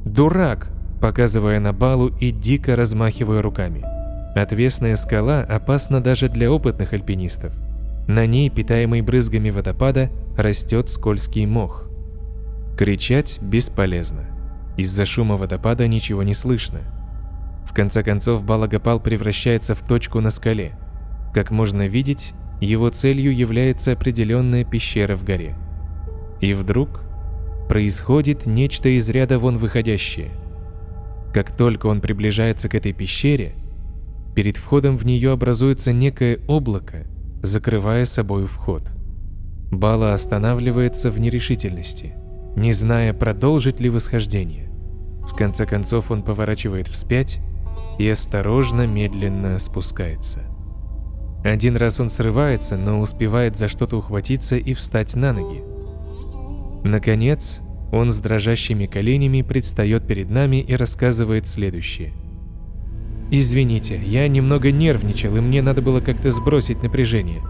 Дурак!» 0.05 0.71
показывая 0.99 1.60
на 1.60 1.73
балу 1.73 2.07
и 2.19 2.31
дико 2.31 2.75
размахивая 2.75 3.41
руками. 3.41 3.83
Отвесная 4.36 4.95
скала 4.95 5.41
опасна 5.41 6.01
даже 6.01 6.29
для 6.29 6.51
опытных 6.51 6.93
альпинистов. 6.93 7.53
На 8.07 8.25
ней, 8.25 8.49
питаемый 8.49 9.01
брызгами 9.01 9.49
водопада, 9.49 10.10
растет 10.38 10.89
скользкий 10.89 11.45
мох. 11.45 11.89
Кричать 12.77 13.39
бесполезно. 13.41 14.37
Из-за 14.77 15.05
шума 15.05 15.37
водопада 15.37 15.87
ничего 15.87 16.23
не 16.23 16.35
слышно. 16.35 16.81
В 17.65 17.73
конце 17.73 18.03
концов, 18.03 18.43
Балагапал 18.43 18.99
превращается 18.99 19.75
в 19.75 19.81
точку 19.81 20.21
на 20.21 20.29
скале. 20.29 20.77
Как 21.33 21.51
можно 21.51 21.87
видеть, 21.87 22.33
его 22.61 22.89
целью 22.89 23.35
является 23.35 23.91
определенная 23.91 24.63
пещера 24.63 25.15
в 25.15 25.23
горе. 25.23 25.55
И 26.41 26.53
вдруг 26.53 27.01
происходит 27.67 28.45
нечто 28.45 28.89
из 28.89 29.09
ряда 29.09 29.39
вон 29.39 29.57
выходящее. 29.57 30.31
Как 31.33 31.55
только 31.55 31.87
он 31.87 31.99
приближается 31.99 32.69
к 32.69 32.75
этой 32.75 32.93
пещере, 32.93 33.55
перед 34.35 34.57
входом 34.57 34.97
в 34.97 35.05
нее 35.05 35.31
образуется 35.31 35.91
некое 35.91 36.39
облако, 36.47 37.05
закрывая 37.41 38.05
собой 38.05 38.45
вход. 38.45 38.83
Бала 39.71 40.13
останавливается 40.13 41.11
в 41.11 41.19
нерешительности, 41.19 42.15
не 42.55 42.71
зная, 42.71 43.13
продолжить 43.13 43.79
ли 43.79 43.89
восхождение. 43.89 44.66
В 45.27 45.35
конце 45.35 45.65
концов 45.65 46.09
он 46.09 46.23
поворачивает 46.23 46.87
вспять 46.87 47.39
и 47.99 48.09
осторожно, 48.09 48.87
медленно 48.87 49.59
спускается. 49.59 50.41
Один 51.43 51.77
раз 51.77 51.99
он 51.99 52.09
срывается, 52.09 52.77
но 52.77 52.99
успевает 52.99 53.55
за 53.55 53.67
что-то 53.67 53.97
ухватиться 53.97 54.57
и 54.57 54.73
встать 54.73 55.15
на 55.15 55.33
ноги. 55.33 55.63
Наконец, 56.83 57.61
он 57.91 58.11
с 58.11 58.19
дрожащими 58.19 58.85
коленями 58.85 59.41
предстает 59.41 60.07
перед 60.07 60.29
нами 60.29 60.57
и 60.57 60.75
рассказывает 60.75 61.47
следующее. 61.47 62.13
«Извините, 63.29 63.99
я 64.03 64.27
немного 64.27 64.71
нервничал, 64.71 65.35
и 65.35 65.41
мне 65.41 65.61
надо 65.61 65.81
было 65.81 65.99
как-то 65.99 66.31
сбросить 66.31 66.81
напряжение. 66.81 67.41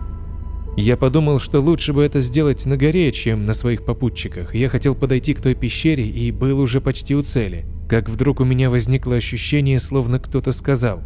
Я 0.78 0.96
подумал, 0.96 1.40
что 1.40 1.60
лучше 1.60 1.92
бы 1.92 2.04
это 2.04 2.22
сделать 2.22 2.68
на 2.68 2.78
горе, 2.78 3.12
чем 3.12 3.48
на 3.48 3.54
своих 3.54 3.84
попутчиках. 3.84 4.54
Я 4.54 4.70
хотел 4.70 4.94
подойти 4.94 5.34
к 5.34 5.42
той 5.42 5.56
пещере 5.56 6.08
и 6.08 6.32
был 6.32 6.60
уже 6.60 6.82
почти 6.82 7.16
у 7.16 7.24
цели. 7.24 7.66
Как 7.90 8.08
вдруг 8.08 8.42
у 8.42 8.46
меня 8.46 8.70
возникло 8.70 9.16
ощущение, 9.16 9.80
словно 9.80 10.20
кто-то 10.20 10.52
сказал 10.52 11.02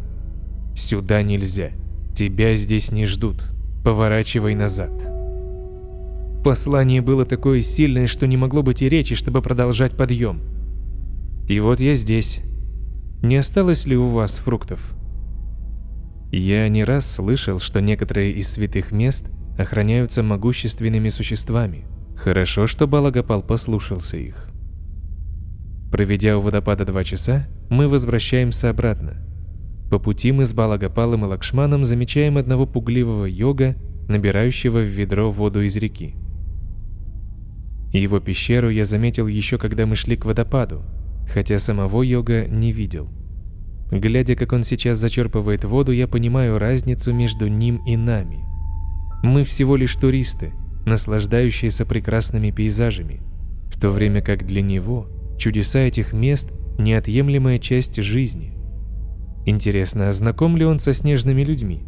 «Сюда 0.74 1.22
нельзя. 1.22 1.70
Тебя 2.14 2.54
здесь 2.54 2.92
не 2.92 3.06
ждут. 3.06 3.44
Поворачивай 3.82 4.54
назад». 4.54 4.90
Послание 6.44 7.00
было 7.00 7.24
такое 7.24 7.62
сильное, 7.62 8.06
что 8.08 8.26
не 8.26 8.36
могло 8.36 8.62
быть 8.62 8.82
и 8.82 8.90
речи, 8.90 9.14
чтобы 9.14 9.40
продолжать 9.40 9.96
подъем. 9.96 10.40
И 11.48 11.58
вот 11.60 11.80
я 11.80 11.94
здесь. 11.94 12.40
Не 13.22 13.36
осталось 13.36 13.86
ли 13.86 13.96
у 13.96 14.08
вас 14.10 14.36
фруктов? 14.36 14.94
Я 16.30 16.68
не 16.68 16.84
раз 16.84 17.10
слышал, 17.10 17.58
что 17.58 17.80
некоторые 17.80 18.32
из 18.32 18.50
святых 18.50 18.92
мест– 18.92 19.30
охраняются 19.58 20.22
могущественными 20.22 21.08
существами. 21.08 21.84
Хорошо, 22.16 22.66
что 22.66 22.86
Балагапал 22.86 23.42
послушался 23.42 24.16
их. 24.16 24.48
Проведя 25.90 26.38
у 26.38 26.40
водопада 26.40 26.84
два 26.84 27.04
часа, 27.04 27.46
мы 27.68 27.88
возвращаемся 27.88 28.70
обратно. 28.70 29.26
По 29.90 29.98
пути 29.98 30.32
мы 30.32 30.46
с 30.46 30.54
Балагапалом 30.54 31.24
и 31.24 31.28
Лакшманом 31.28 31.84
замечаем 31.84 32.38
одного 32.38 32.66
пугливого 32.66 33.26
йога, 33.26 33.76
набирающего 34.08 34.78
в 34.78 34.86
ведро 34.86 35.30
воду 35.30 35.60
из 35.60 35.76
реки. 35.76 36.14
Его 37.92 38.20
пещеру 38.20 38.70
я 38.70 38.86
заметил 38.86 39.26
еще 39.26 39.58
когда 39.58 39.84
мы 39.84 39.96
шли 39.96 40.16
к 40.16 40.24
водопаду, 40.24 40.82
хотя 41.28 41.58
самого 41.58 42.02
йога 42.02 42.46
не 42.46 42.72
видел. 42.72 43.10
Глядя, 43.90 44.34
как 44.34 44.54
он 44.54 44.62
сейчас 44.62 44.96
зачерпывает 44.96 45.64
воду, 45.64 45.92
я 45.92 46.08
понимаю 46.08 46.58
разницу 46.58 47.12
между 47.12 47.48
ним 47.48 47.84
и 47.84 47.96
нами– 47.98 48.46
мы 49.22 49.44
всего 49.44 49.76
лишь 49.76 49.94
туристы, 49.94 50.52
наслаждающиеся 50.84 51.86
прекрасными 51.86 52.50
пейзажами, 52.50 53.20
в 53.70 53.80
то 53.80 53.90
время 53.90 54.20
как 54.20 54.46
для 54.46 54.60
него 54.60 55.06
чудеса 55.38 55.80
этих 55.80 56.12
мест– 56.12 56.52
неотъемлемая 56.78 57.58
часть 57.58 58.02
жизни. 58.02 58.54
Интересно, 59.46 60.08
а 60.08 60.12
знаком 60.12 60.56
ли 60.56 60.64
он 60.64 60.78
со 60.78 60.92
снежными 60.92 61.42
людьми? 61.42 61.84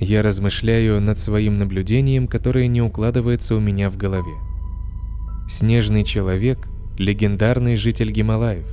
Я 0.00 0.22
размышляю 0.22 1.00
над 1.00 1.18
своим 1.18 1.58
наблюдением, 1.58 2.28
которое 2.28 2.68
не 2.68 2.82
укладывается 2.82 3.56
у 3.56 3.60
меня 3.60 3.90
в 3.90 3.96
голове. 3.96 4.34
Снежный 5.48 6.04
человек– 6.04 6.68
легендарный 6.98 7.74
житель 7.74 8.12
Гималаев. 8.12 8.66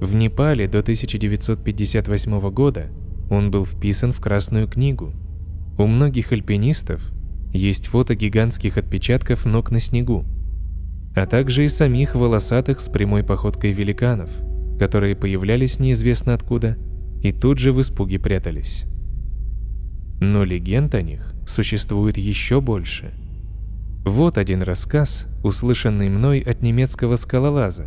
В 0.00 0.14
Непале 0.14 0.68
до 0.68 0.78
1958 0.78 2.50
года 2.50 2.90
он 3.28 3.50
был 3.50 3.66
вписан 3.66 4.12
в 4.12 4.20
Красную 4.20 4.68
книгу– 4.68 5.12
у 5.78 5.86
многих 5.86 6.32
альпинистов 6.32 7.00
есть 7.52 7.86
фото 7.86 8.16
гигантских 8.16 8.76
отпечатков 8.76 9.46
ног 9.46 9.70
на 9.70 9.78
снегу, 9.78 10.24
а 11.14 11.24
также 11.26 11.64
и 11.64 11.68
самих 11.68 12.16
волосатых 12.16 12.80
с 12.80 12.88
прямой 12.88 13.22
походкой 13.22 13.72
великанов, 13.72 14.28
которые 14.78 15.14
появлялись 15.14 15.78
неизвестно 15.78 16.34
откуда 16.34 16.76
и 17.22 17.32
тут 17.32 17.58
же 17.58 17.72
в 17.72 17.80
испуге 17.80 18.18
прятались. 18.18 18.86
Но 20.20 20.42
легенд 20.44 20.94
о 20.96 21.02
них 21.02 21.32
существует 21.46 22.18
еще 22.18 22.60
больше. 22.60 23.12
Вот 24.04 24.36
один 24.36 24.62
рассказ, 24.62 25.28
услышанный 25.44 26.08
мной 26.08 26.40
от 26.40 26.60
немецкого 26.60 27.14
скалолаза, 27.14 27.86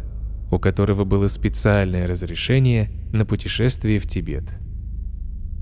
у 0.49 0.59
которого 0.59 1.03
было 1.03 1.27
специальное 1.27 2.07
разрешение 2.07 2.89
на 3.11 3.25
путешествие 3.25 3.99
в 3.99 4.07
Тибет. 4.07 4.45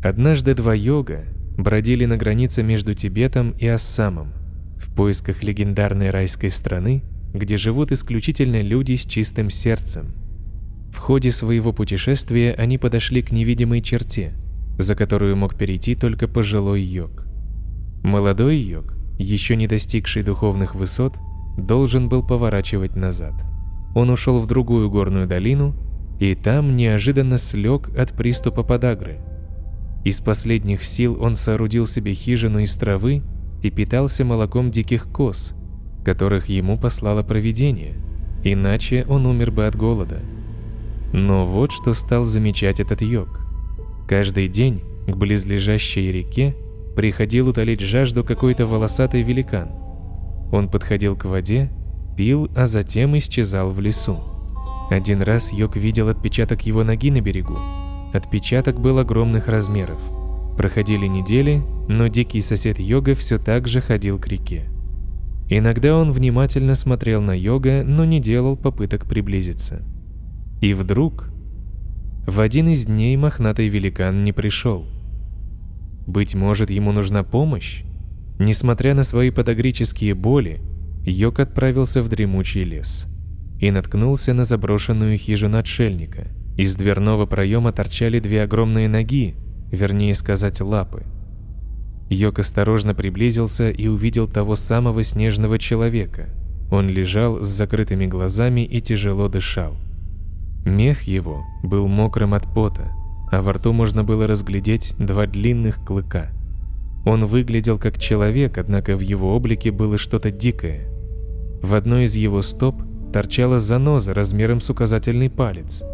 Однажды 0.03 0.53
два 0.53 0.75
йога 0.75 1.25
бродили 1.63 2.05
на 2.05 2.17
границе 2.17 2.63
между 2.63 2.93
Тибетом 2.93 3.51
и 3.51 3.67
Ассамом 3.67 4.33
в 4.77 4.93
поисках 4.95 5.43
легендарной 5.43 6.09
райской 6.09 6.49
страны, 6.49 7.03
где 7.33 7.57
живут 7.57 7.91
исключительно 7.91 8.61
люди 8.61 8.95
с 8.95 9.05
чистым 9.05 9.49
сердцем. 9.49 10.15
В 10.91 10.97
ходе 10.97 11.31
своего 11.31 11.73
путешествия 11.73 12.53
они 12.53 12.77
подошли 12.77 13.21
к 13.21 13.31
невидимой 13.31 13.81
черте, 13.81 14.33
за 14.77 14.95
которую 14.95 15.35
мог 15.35 15.55
перейти 15.55 15.95
только 15.95 16.27
пожилой 16.27 16.81
йог. 16.81 17.25
Молодой 18.03 18.57
йог, 18.57 18.95
еще 19.19 19.55
не 19.55 19.67
достигший 19.67 20.23
духовных 20.23 20.75
высот, 20.75 21.17
должен 21.57 22.07
был 22.07 22.25
поворачивать 22.25 22.95
назад. 22.95 23.33
Он 23.93 24.09
ушел 24.09 24.39
в 24.39 24.47
другую 24.47 24.89
горную 24.89 25.27
долину 25.27 25.75
и 26.19 26.35
там 26.35 26.77
неожиданно 26.77 27.37
слег 27.37 27.89
от 27.97 28.11
приступа 28.13 28.63
подагры– 28.63 29.19
из 30.03 30.19
последних 30.19 30.83
сил 30.83 31.17
он 31.21 31.35
соорудил 31.35 31.85
себе 31.85 32.13
хижину 32.13 32.59
из 32.59 32.73
травы 32.75 33.21
и 33.61 33.69
питался 33.69 34.23
молоком 34.23 34.71
диких 34.71 35.11
коз, 35.11 35.53
которых 36.05 36.47
ему 36.47 36.77
послало 36.77 37.23
провидение, 37.23 37.95
иначе 38.43 39.05
он 39.09 39.25
умер 39.25 39.51
бы 39.51 39.67
от 39.67 39.75
голода. 39.75 40.21
Но 41.11 41.45
вот 41.45 41.71
что 41.71 41.93
стал 41.93 42.25
замечать 42.25 42.79
этот 42.79 43.01
йог. 43.01 43.41
Каждый 44.07 44.47
день 44.47 44.81
к 45.07 45.15
близлежащей 45.15 46.11
реке 46.11 46.55
приходил 46.95 47.49
утолить 47.49 47.81
жажду 47.81 48.23
какой-то 48.23 48.65
волосатый 48.65 49.21
великан. 49.21 49.69
Он 50.51 50.69
подходил 50.69 51.15
к 51.15 51.25
воде, 51.25 51.69
пил, 52.15 52.49
а 52.55 52.65
затем 52.65 53.17
исчезал 53.17 53.69
в 53.69 53.79
лесу. 53.79 54.17
Один 54.89 55.21
раз 55.21 55.53
йог 55.53 55.75
видел 55.75 56.09
отпечаток 56.09 56.65
его 56.65 56.83
ноги 56.83 57.11
на 57.11 57.21
берегу, 57.21 57.57
Отпечаток 58.13 58.79
был 58.79 58.97
огромных 58.97 59.47
размеров. 59.47 59.99
Проходили 60.57 61.05
недели, 61.05 61.61
но 61.87 62.07
дикий 62.07 62.41
сосед 62.41 62.79
Йога 62.79 63.13
все 63.13 63.37
так 63.37 63.67
же 63.67 63.81
ходил 63.81 64.19
к 64.19 64.27
реке. 64.27 64.65
Иногда 65.47 65.95
он 65.95 66.11
внимательно 66.11 66.75
смотрел 66.75 67.21
на 67.21 67.37
Йога, 67.37 67.83
но 67.83 68.05
не 68.05 68.19
делал 68.19 68.57
попыток 68.57 69.05
приблизиться. 69.05 69.83
И 70.61 70.73
вдруг 70.73 71.29
В 72.27 72.41
один 72.41 72.67
из 72.67 72.85
дней 72.85 73.15
мохнатый 73.17 73.69
великан 73.69 74.23
не 74.23 74.33
пришел. 74.33 74.85
Быть 76.05 76.35
может, 76.35 76.69
ему 76.69 76.91
нужна 76.91 77.23
помощь? 77.23 77.83
Несмотря 78.37 78.93
на 78.93 79.03
свои 79.03 79.31
подогрические 79.31 80.13
боли, 80.13 80.61
Йог 81.05 81.39
отправился 81.39 82.03
в 82.03 82.09
дремучий 82.09 82.63
лес 82.63 83.07
и 83.59 83.71
наткнулся 83.71 84.33
на 84.33 84.43
заброшенную 84.43 85.17
хижину 85.17 85.57
отшельника. 85.57 86.27
Из 86.59 86.75
дверного 86.75 87.25
проема 87.25 87.71
торчали 87.71 88.19
две 88.19 88.43
огромные 88.43 88.89
ноги, 88.89 89.33
вернее 89.71 90.13
сказать 90.13 90.59
лапы. 90.59 91.03
Йог 92.09 92.39
осторожно 92.39 92.93
приблизился 92.93 93.69
и 93.69 93.87
увидел 93.87 94.27
того 94.27 94.57
самого 94.57 95.01
снежного 95.03 95.57
человека. 95.57 96.27
Он 96.69 96.89
лежал 96.89 97.41
с 97.41 97.47
закрытыми 97.47 98.07
глазами 98.07 98.65
и 98.65 98.81
тяжело 98.81 99.29
дышал. 99.29 99.77
Мех 100.65 101.03
его 101.03 101.45
был 101.63 101.87
мокрым 101.87 102.33
от 102.33 102.53
пота, 102.53 102.91
а 103.31 103.41
во 103.41 103.53
рту 103.53 103.71
можно 103.71 104.03
было 104.03 104.27
разглядеть 104.27 104.95
два 104.99 105.27
длинных 105.27 105.77
клыка. 105.85 106.29
Он 107.05 107.25
выглядел 107.25 107.79
как 107.79 107.97
человек, 107.97 108.57
однако 108.57 108.97
в 108.97 108.99
его 108.99 109.33
облике 109.33 109.71
было 109.71 109.97
что-то 109.97 110.29
дикое. 110.29 110.89
В 111.61 111.73
одной 111.73 112.03
из 112.03 112.17
его 112.17 112.41
стоп 112.41 112.83
торчала 113.13 113.59
заноза 113.59 114.13
размером 114.13 114.59
с 114.59 114.69
указательный 114.69 115.29
палец. 115.29 115.85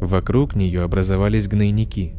Вокруг 0.00 0.54
нее 0.54 0.82
образовались 0.82 1.48
гнойники. 1.48 2.14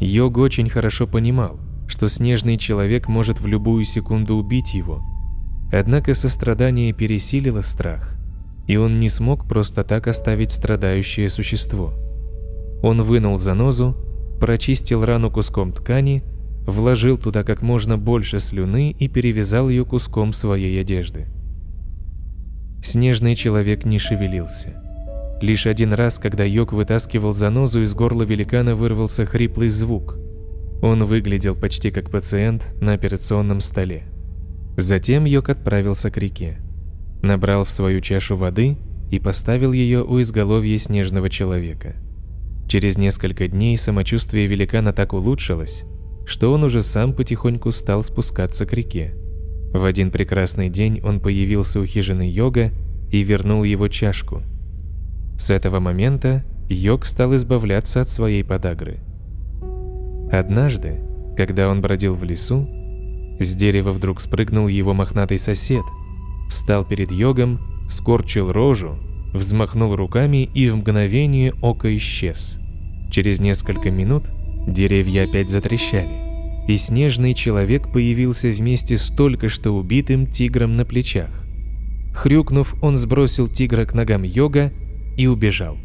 Йог 0.00 0.36
очень 0.38 0.68
хорошо 0.68 1.06
понимал, 1.06 1.58
что 1.88 2.08
снежный 2.08 2.58
человек 2.58 3.08
может 3.08 3.40
в 3.40 3.46
любую 3.46 3.84
секунду 3.84 4.36
убить 4.36 4.74
его. 4.74 5.02
Однако 5.72 6.14
сострадание 6.14 6.92
пересилило 6.92 7.62
страх, 7.62 8.16
и 8.66 8.76
он 8.76 9.00
не 9.00 9.08
смог 9.08 9.48
просто 9.48 9.82
так 9.82 10.06
оставить 10.06 10.50
страдающее 10.50 11.28
существо. 11.28 11.94
Он 12.82 13.02
вынул 13.02 13.38
занозу, 13.38 13.96
прочистил 14.40 15.04
рану 15.04 15.30
куском 15.30 15.72
ткани, 15.72 16.22
вложил 16.66 17.18
туда 17.18 17.44
как 17.44 17.62
можно 17.62 17.98
больше 17.98 18.38
слюны 18.38 18.90
и 18.90 19.08
перевязал 19.08 19.68
ее 19.68 19.84
куском 19.84 20.32
своей 20.32 20.80
одежды. 20.80 21.26
Снежный 22.82 23.34
человек 23.34 23.84
не 23.84 23.98
шевелился. 23.98 24.82
Лишь 25.40 25.66
один 25.66 25.92
раз, 25.92 26.18
когда 26.18 26.44
Йог 26.44 26.72
вытаскивал 26.72 27.32
занозу, 27.32 27.82
из 27.82 27.94
горла 27.94 28.24
великана 28.24 28.74
вырвался 28.74 29.24
хриплый 29.24 29.68
звук. 29.68 30.16
Он 30.82 31.04
выглядел 31.04 31.54
почти 31.54 31.90
как 31.90 32.10
пациент 32.10 32.74
на 32.80 32.92
операционном 32.94 33.60
столе. 33.60 34.04
Затем 34.76 35.24
Йог 35.24 35.48
отправился 35.48 36.10
к 36.10 36.16
реке. 36.16 36.58
Набрал 37.22 37.64
в 37.64 37.70
свою 37.70 38.00
чашу 38.00 38.36
воды 38.36 38.76
и 39.10 39.18
поставил 39.18 39.72
ее 39.72 40.04
у 40.04 40.20
изголовья 40.20 40.76
снежного 40.78 41.28
человека. 41.28 41.94
Через 42.68 42.98
несколько 42.98 43.48
дней 43.48 43.76
самочувствие 43.76 44.46
великана 44.46 44.92
так 44.92 45.14
улучшилось, 45.14 45.84
что 46.26 46.52
он 46.52 46.64
уже 46.64 46.82
сам 46.82 47.12
потихоньку 47.12 47.72
стал 47.72 48.02
спускаться 48.02 48.66
к 48.66 48.72
реке. 48.72 49.14
В 49.72 49.84
один 49.84 50.10
прекрасный 50.10 50.68
день 50.68 51.00
он 51.02 51.20
появился 51.20 51.80
у 51.80 51.84
хижины 51.84 52.28
Йога 52.30 52.72
и 53.10 53.22
вернул 53.22 53.64
его 53.64 53.88
чашку. 53.88 54.42
С 55.38 55.48
этого 55.48 55.80
момента 55.80 56.44
Йог 56.68 57.06
стал 57.06 57.34
избавляться 57.36 58.02
от 58.02 58.10
своей 58.10 58.44
подагры– 58.44 58.98
Однажды, 60.30 61.00
когда 61.36 61.70
он 61.70 61.80
бродил 61.80 62.14
в 62.14 62.22
лесу, 62.22 62.68
с 63.40 63.54
дерева 63.54 63.92
вдруг 63.92 64.20
спрыгнул 64.20 64.68
его 64.68 64.92
мохнатый 64.92 65.38
сосед, 65.38 65.84
встал 66.50 66.84
перед 66.84 67.10
йогом, 67.10 67.58
скорчил 67.88 68.52
рожу, 68.52 68.98
взмахнул 69.32 69.96
руками 69.96 70.48
и 70.54 70.68
в 70.68 70.76
мгновение 70.76 71.54
ока 71.62 71.94
исчез. 71.96 72.58
Через 73.10 73.40
несколько 73.40 73.90
минут 73.90 74.24
деревья 74.66 75.24
опять 75.24 75.48
затрещали, 75.48 76.66
и 76.68 76.76
снежный 76.76 77.32
человек 77.32 77.90
появился 77.90 78.48
вместе 78.48 78.98
с 78.98 79.08
только 79.08 79.48
что 79.48 79.74
убитым 79.74 80.26
тигром 80.26 80.76
на 80.76 80.84
плечах. 80.84 81.46
Хрюкнув, 82.12 82.74
он 82.82 82.98
сбросил 82.98 83.48
тигра 83.48 83.86
к 83.86 83.94
ногам 83.94 84.24
йога 84.24 84.72
и 85.18 85.26
убежал. 85.26 85.76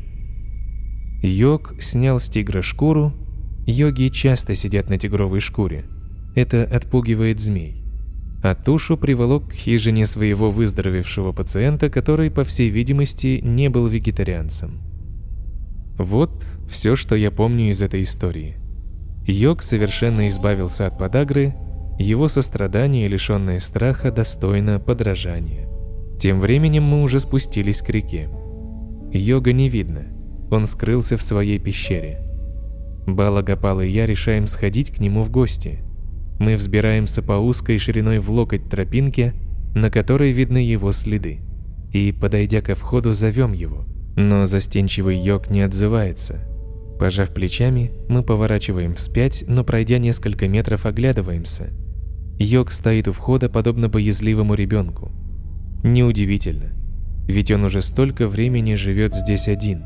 Йог 1.22 1.76
снял 1.82 2.22
с 2.22 2.30
тигра 2.30 2.62
шкуру 2.62 3.14
Йоги 3.66 4.10
часто 4.10 4.56
сидят 4.56 4.90
на 4.90 4.98
тигровой 4.98 5.40
шкуре. 5.40 5.86
Это 6.36 6.64
отпугивает 6.64 7.40
змей. 7.40 7.82
А 8.44 8.56
тушу 8.56 8.98
приволок 8.98 9.50
к 9.50 9.54
хижине 9.54 10.06
своего 10.06 10.52
выздоровевшего 10.52 11.32
пациента, 11.32 11.90
который, 11.90 12.30
по 12.30 12.44
всей 12.44 12.70
видимости, 12.70 13.40
не 13.42 13.70
был 13.70 13.88
вегетарианцем. 13.88 14.82
Вот 15.98 16.46
все, 16.70 16.98
что 16.98 17.16
я 17.16 17.32
помню 17.32 17.70
из 17.70 17.82
этой 17.82 18.02
истории. 18.02 18.58
Йог 19.26 19.64
совершенно 19.64 20.28
избавился 20.28 20.86
от 20.86 20.98
подагры, 20.98 21.56
его 21.98 22.28
сострадание, 22.28 23.08
лишенное 23.08 23.60
страха, 23.60 24.12
достойно 24.12 24.80
подражания. 24.80 25.70
Тем 26.20 26.42
временем 26.42 26.84
мы 26.84 27.04
уже 27.04 27.22
спустились 27.22 27.82
к 27.82 27.90
реке. 27.90 28.28
Йога 29.14 29.54
не 29.54 29.70
видно, 29.70 30.08
он 30.50 30.66
скрылся 30.66 31.18
в 31.18 31.22
своей 31.22 31.60
пещере. 31.60 32.20
Балагапал 33.06 33.82
и 33.82 33.88
я 33.88 34.08
решаем 34.08 34.48
сходить 34.48 34.90
к 34.90 35.00
нему 35.00 35.22
в 35.22 35.30
гости. 35.30 35.80
Мы 36.40 36.56
взбираемся 36.56 37.22
по 37.22 37.34
узкой 37.34 37.78
шириной 37.78 38.18
в 38.18 38.32
локоть 38.32 38.70
тропинке, 38.70 39.36
на 39.76 39.92
которой 39.92 40.32
видны 40.32 40.58
его 40.58 40.92
следы. 40.92 41.42
И, 41.92 42.12
подойдя 42.12 42.62
ко 42.62 42.74
входу, 42.74 43.14
зовем 43.14 43.54
его. 43.54 43.86
Но 44.16 44.46
застенчивый 44.46 45.18
йог 45.18 45.50
не 45.52 45.62
отзывается. 45.62 46.40
Пожав 47.00 47.30
плечами, 47.36 47.92
мы 48.10 48.24
поворачиваем 48.24 48.96
вспять, 48.96 49.44
но 49.48 49.64
пройдя 49.64 50.00
несколько 50.00 50.48
метров, 50.48 50.88
оглядываемся. 50.88 51.70
Йог 52.40 52.72
стоит 52.72 53.08
у 53.08 53.12
входа, 53.12 53.48
подобно 53.48 53.90
боязливому 53.90 54.56
ребенку. 54.56 55.12
Неудивительно, 55.84 56.72
ведь 57.28 57.52
он 57.52 57.64
уже 57.64 57.82
столько 57.82 58.28
времени 58.28 58.76
живет 58.76 59.16
здесь 59.16 59.48
один. 59.48 59.86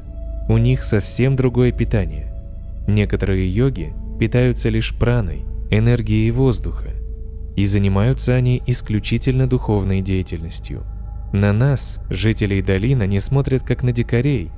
У 0.49 0.57
них 0.57 0.83
совсем 0.83 1.35
другое 1.35 1.71
питание– 1.71 2.33
Некоторые 2.87 3.47
йоги 3.47 3.93
питаются 4.17 4.69
лишь 4.69 4.95
праной, 4.95 5.45
энергией 5.69 6.31
воздуха, 6.31 6.91
и 7.57 7.65
занимаются 7.65 8.33
они 8.33 8.63
исключительно 8.65 9.45
духовной 9.45 10.01
деятельностью. 10.01 10.83
На 11.33 11.51
нас, 11.51 11.99
жителей 12.09 12.61
долины, 12.61 13.05
не 13.05 13.19
смотрят 13.19 13.63
как 13.63 13.83
на 13.83 13.91
дикарей, 13.91 14.51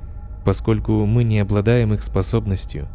поскольку 0.44 1.04
мы 1.06 1.24
не 1.24 1.40
обладаем 1.40 1.92
их 1.92 2.04
способностью. 2.04 2.88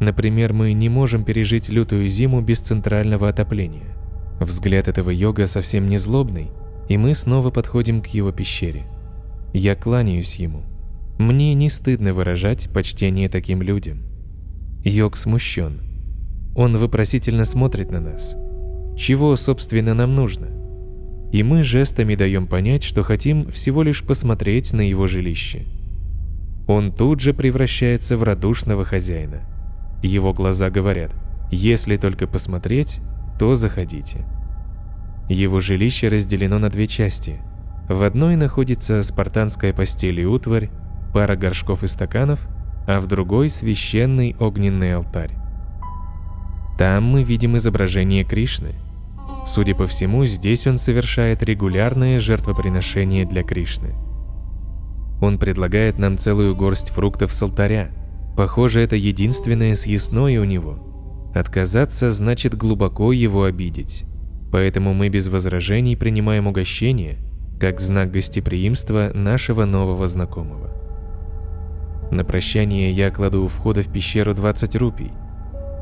Например, 0.00 0.54
мы 0.54 0.72
не 0.72 0.88
можем 0.88 1.22
пережить 1.22 1.68
лютую 1.68 2.08
зиму 2.08 2.40
без 2.40 2.60
центрального 2.60 3.28
отопления. 3.28 3.94
Взгляд 4.40 4.88
этого 4.88 5.10
йога 5.10 5.46
совсем 5.46 5.86
не 5.86 5.98
злобный, 5.98 6.50
и 6.88 6.96
мы 6.96 7.14
снова 7.14 7.50
подходим 7.50 8.00
к 8.00 8.06
его 8.06 8.32
пещере. 8.32 8.86
Я 9.52 9.74
кланяюсь 9.74 10.36
ему. 10.36 10.62
Мне 11.18 11.54
не 11.54 11.68
стыдно 11.68 12.14
выражать 12.14 12.70
почтение 12.72 13.28
таким 13.28 13.62
людям. 13.62 14.02
Йог 14.84 15.16
смущен. 15.16 15.80
Он 16.54 16.76
вопросительно 16.76 17.44
смотрит 17.44 17.90
на 17.90 18.00
нас. 18.00 18.36
Чего, 18.96 19.36
собственно, 19.36 19.94
нам 19.94 20.14
нужно? 20.14 20.48
И 21.32 21.42
мы 21.42 21.62
жестами 21.62 22.14
даем 22.14 22.46
понять, 22.46 22.82
что 22.82 23.02
хотим 23.02 23.50
всего 23.50 23.82
лишь 23.82 24.02
посмотреть 24.02 24.72
на 24.72 24.80
его 24.80 25.06
жилище. 25.06 25.66
Он 26.66 26.92
тут 26.92 27.20
же 27.20 27.34
превращается 27.34 28.16
в 28.16 28.22
радушного 28.22 28.84
хозяина. 28.84 29.42
Его 30.02 30.32
глаза 30.32 30.70
говорят, 30.70 31.14
если 31.50 31.96
только 31.96 32.26
посмотреть, 32.26 33.00
то 33.38 33.54
заходите. 33.54 34.26
Его 35.28 35.60
жилище 35.60 36.08
разделено 36.08 36.58
на 36.58 36.70
две 36.70 36.86
части. 36.86 37.40
В 37.88 38.02
одной 38.02 38.36
находится 38.36 39.02
спартанская 39.02 39.72
постель 39.72 40.20
и 40.20 40.26
утварь, 40.26 40.70
пара 41.12 41.36
горшков 41.36 41.82
и 41.82 41.86
стаканов– 41.86 42.40
а 42.88 43.00
в 43.00 43.06
другой 43.06 43.50
священный 43.50 44.34
огненный 44.40 44.94
алтарь. 44.94 45.36
Там 46.78 47.04
мы 47.04 47.22
видим 47.22 47.54
изображение 47.58 48.24
Кришны. 48.24 48.76
Судя 49.46 49.74
по 49.74 49.86
всему, 49.86 50.24
здесь 50.24 50.66
он 50.66 50.78
совершает 50.78 51.42
регулярное 51.42 52.18
жертвоприношение 52.18 53.26
для 53.26 53.42
Кришны. 53.42 53.94
Он 55.20 55.38
предлагает 55.38 55.98
нам 55.98 56.16
целую 56.16 56.56
горсть 56.56 56.88
фруктов 56.88 57.30
с 57.30 57.42
алтаря. 57.42 57.90
Похоже, 58.38 58.80
это 58.80 58.96
единственное 58.96 59.74
съестное 59.74 60.40
у 60.40 60.44
него. 60.44 61.30
Отказаться 61.34 62.10
значит 62.10 62.56
глубоко 62.56 63.12
его 63.12 63.44
обидеть. 63.44 64.04
Поэтому 64.50 64.94
мы 64.94 65.10
без 65.10 65.28
возражений 65.28 65.94
принимаем 65.94 66.46
угощение, 66.46 67.18
как 67.58 67.80
знак 67.80 68.10
гостеприимства 68.10 69.10
нашего 69.14 69.64
нового 69.64 70.06
знакомого. 70.08 70.70
На 72.10 72.24
прощание 72.24 72.90
я 72.90 73.10
кладу 73.10 73.44
у 73.44 73.48
входа 73.48 73.82
в 73.82 73.92
пещеру 73.92 74.34
20 74.34 74.76
рупий. 74.76 75.10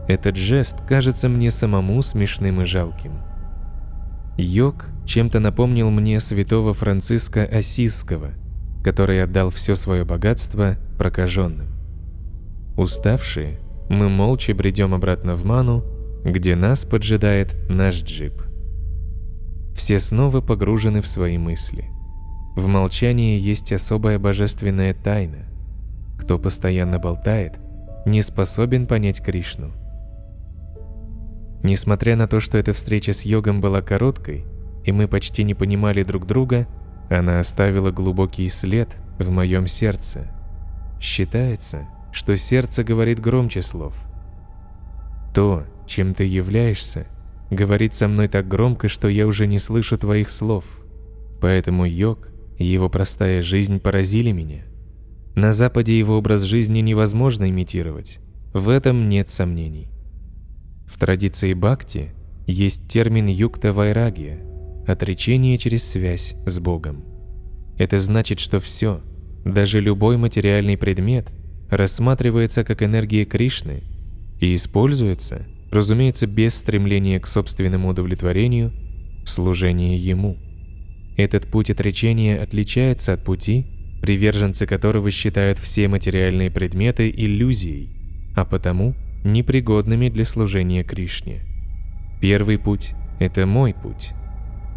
Этот 0.08 0.36
жест 0.36 0.76
кажется 0.88 1.28
мне 1.28 1.50
самому 1.50 2.02
смешным 2.02 2.62
и 2.62 2.64
жалким. 2.64 3.12
Йог 4.36 4.86
чем-то 5.04 5.40
напомнил 5.40 5.90
мне 5.90 6.20
святого 6.20 6.74
Франциска 6.74 7.44
Осисского, 7.44 8.30
который 8.84 9.22
отдал 9.22 9.50
все 9.50 9.74
свое 9.74 10.04
богатство 10.04 10.76
прокаженным. 10.98 11.68
Уставшие, 12.76 13.58
мы 13.88 14.08
молча 14.08 14.54
бредем 14.54 14.94
обратно 14.94 15.36
в 15.36 15.44
Ману, 15.44 15.84
где 16.24 16.56
нас 16.56 16.84
поджидает 16.84 17.56
наш 17.68 18.02
джип. 18.02 18.42
Все 19.76 20.00
снова 20.00 20.40
погружены 20.40 21.02
в 21.02 21.06
свои 21.06 21.36
мысли. 21.36 21.90
В 22.56 22.66
молчании 22.66 23.38
есть 23.38 23.72
особая 23.72 24.18
божественная 24.18 24.94
тайна. 24.94 25.44
Кто 26.18 26.38
постоянно 26.38 26.98
болтает, 26.98 27.60
не 28.06 28.22
способен 28.22 28.86
понять 28.86 29.22
Кришну. 29.22 29.72
Несмотря 31.62 32.16
на 32.16 32.26
то, 32.26 32.40
что 32.40 32.56
эта 32.56 32.72
встреча 32.72 33.12
с 33.12 33.26
йогом 33.26 33.60
была 33.60 33.82
короткой, 33.82 34.46
и 34.84 34.92
мы 34.92 35.08
почти 35.08 35.44
не 35.44 35.52
понимали 35.52 36.02
друг 36.04 36.26
друга, 36.26 36.66
она 37.10 37.38
оставила 37.38 37.90
глубокий 37.90 38.48
след 38.48 38.88
в 39.18 39.30
моем 39.30 39.66
сердце. 39.66 40.30
Считается, 41.00 41.86
что 42.12 42.34
сердце 42.36 42.82
говорит 42.82 43.20
громче 43.20 43.60
слов. 43.60 43.94
То, 45.34 45.64
чем 45.86 46.14
ты 46.14 46.24
являешься, 46.24 47.06
говорит 47.50 47.94
со 47.94 48.08
мной 48.08 48.28
так 48.28 48.48
громко, 48.48 48.88
что 48.88 49.08
я 49.08 49.26
уже 49.26 49.46
не 49.46 49.58
слышу 49.58 49.96
твоих 49.96 50.30
слов. 50.30 50.64
Поэтому 51.40 51.84
йог 51.86 52.28
и 52.58 52.64
его 52.64 52.88
простая 52.88 53.42
жизнь 53.42 53.80
поразили 53.80 54.32
меня. 54.32 54.64
На 55.34 55.52
Западе 55.52 55.98
его 55.98 56.16
образ 56.16 56.42
жизни 56.42 56.80
невозможно 56.80 57.48
имитировать. 57.50 58.18
В 58.54 58.68
этом 58.68 59.08
нет 59.08 59.28
сомнений. 59.28 59.88
В 60.86 60.98
традиции 60.98 61.52
бхакти 61.52 62.14
есть 62.46 62.88
термин 62.88 63.26
юкта 63.26 63.72
вайрагия– 63.72 64.40
отречение 64.86 65.58
через 65.58 65.84
связь 65.84 66.36
с 66.46 66.58
Богом. 66.58 67.04
Это 67.76 67.98
значит, 67.98 68.40
что 68.40 68.60
все, 68.60 69.02
даже 69.44 69.80
любой 69.80 70.16
материальный 70.16 70.78
предмет, 70.78 71.28
рассматривается 71.68 72.64
как 72.64 72.82
энергия 72.82 73.24
Кришны 73.24 73.82
и 74.40 74.54
используется, 74.54 75.46
разумеется, 75.70 76.26
без 76.26 76.54
стремления 76.54 77.20
к 77.20 77.26
собственному 77.26 77.88
удовлетворению, 77.88 78.72
в 79.24 79.30
Ему. 79.96 80.36
Этот 81.16 81.46
путь 81.46 81.70
отречения 81.70 82.40
отличается 82.40 83.12
от 83.12 83.24
пути, 83.24 83.66
приверженцы 84.00 84.66
которого 84.66 85.10
считают 85.10 85.58
все 85.58 85.88
материальные 85.88 86.50
предметы 86.50 87.10
иллюзией, 87.10 87.90
а 88.34 88.44
потому– 88.44 88.94
непригодными 89.24 90.08
для 90.08 90.24
служения 90.24 90.84
Кришне. 90.84 91.40
Первый 92.20 92.58
путь– 92.58 92.92
это 93.18 93.46
мой 93.46 93.74
путь. 93.74 94.10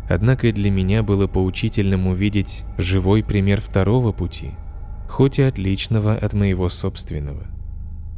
Однако 0.10 0.52
для 0.52 0.72
меня 0.72 1.04
было 1.04 1.28
поучительным 1.28 2.08
увидеть 2.08 2.64
живой 2.80 3.24
пример 3.24 3.62
второго 3.62 4.12
пути, 4.12 4.52
хоть 5.08 5.38
и 5.38 5.44
отличного 5.44 6.16
от 6.16 6.34
моего 6.34 6.68
собственного– 6.70 7.46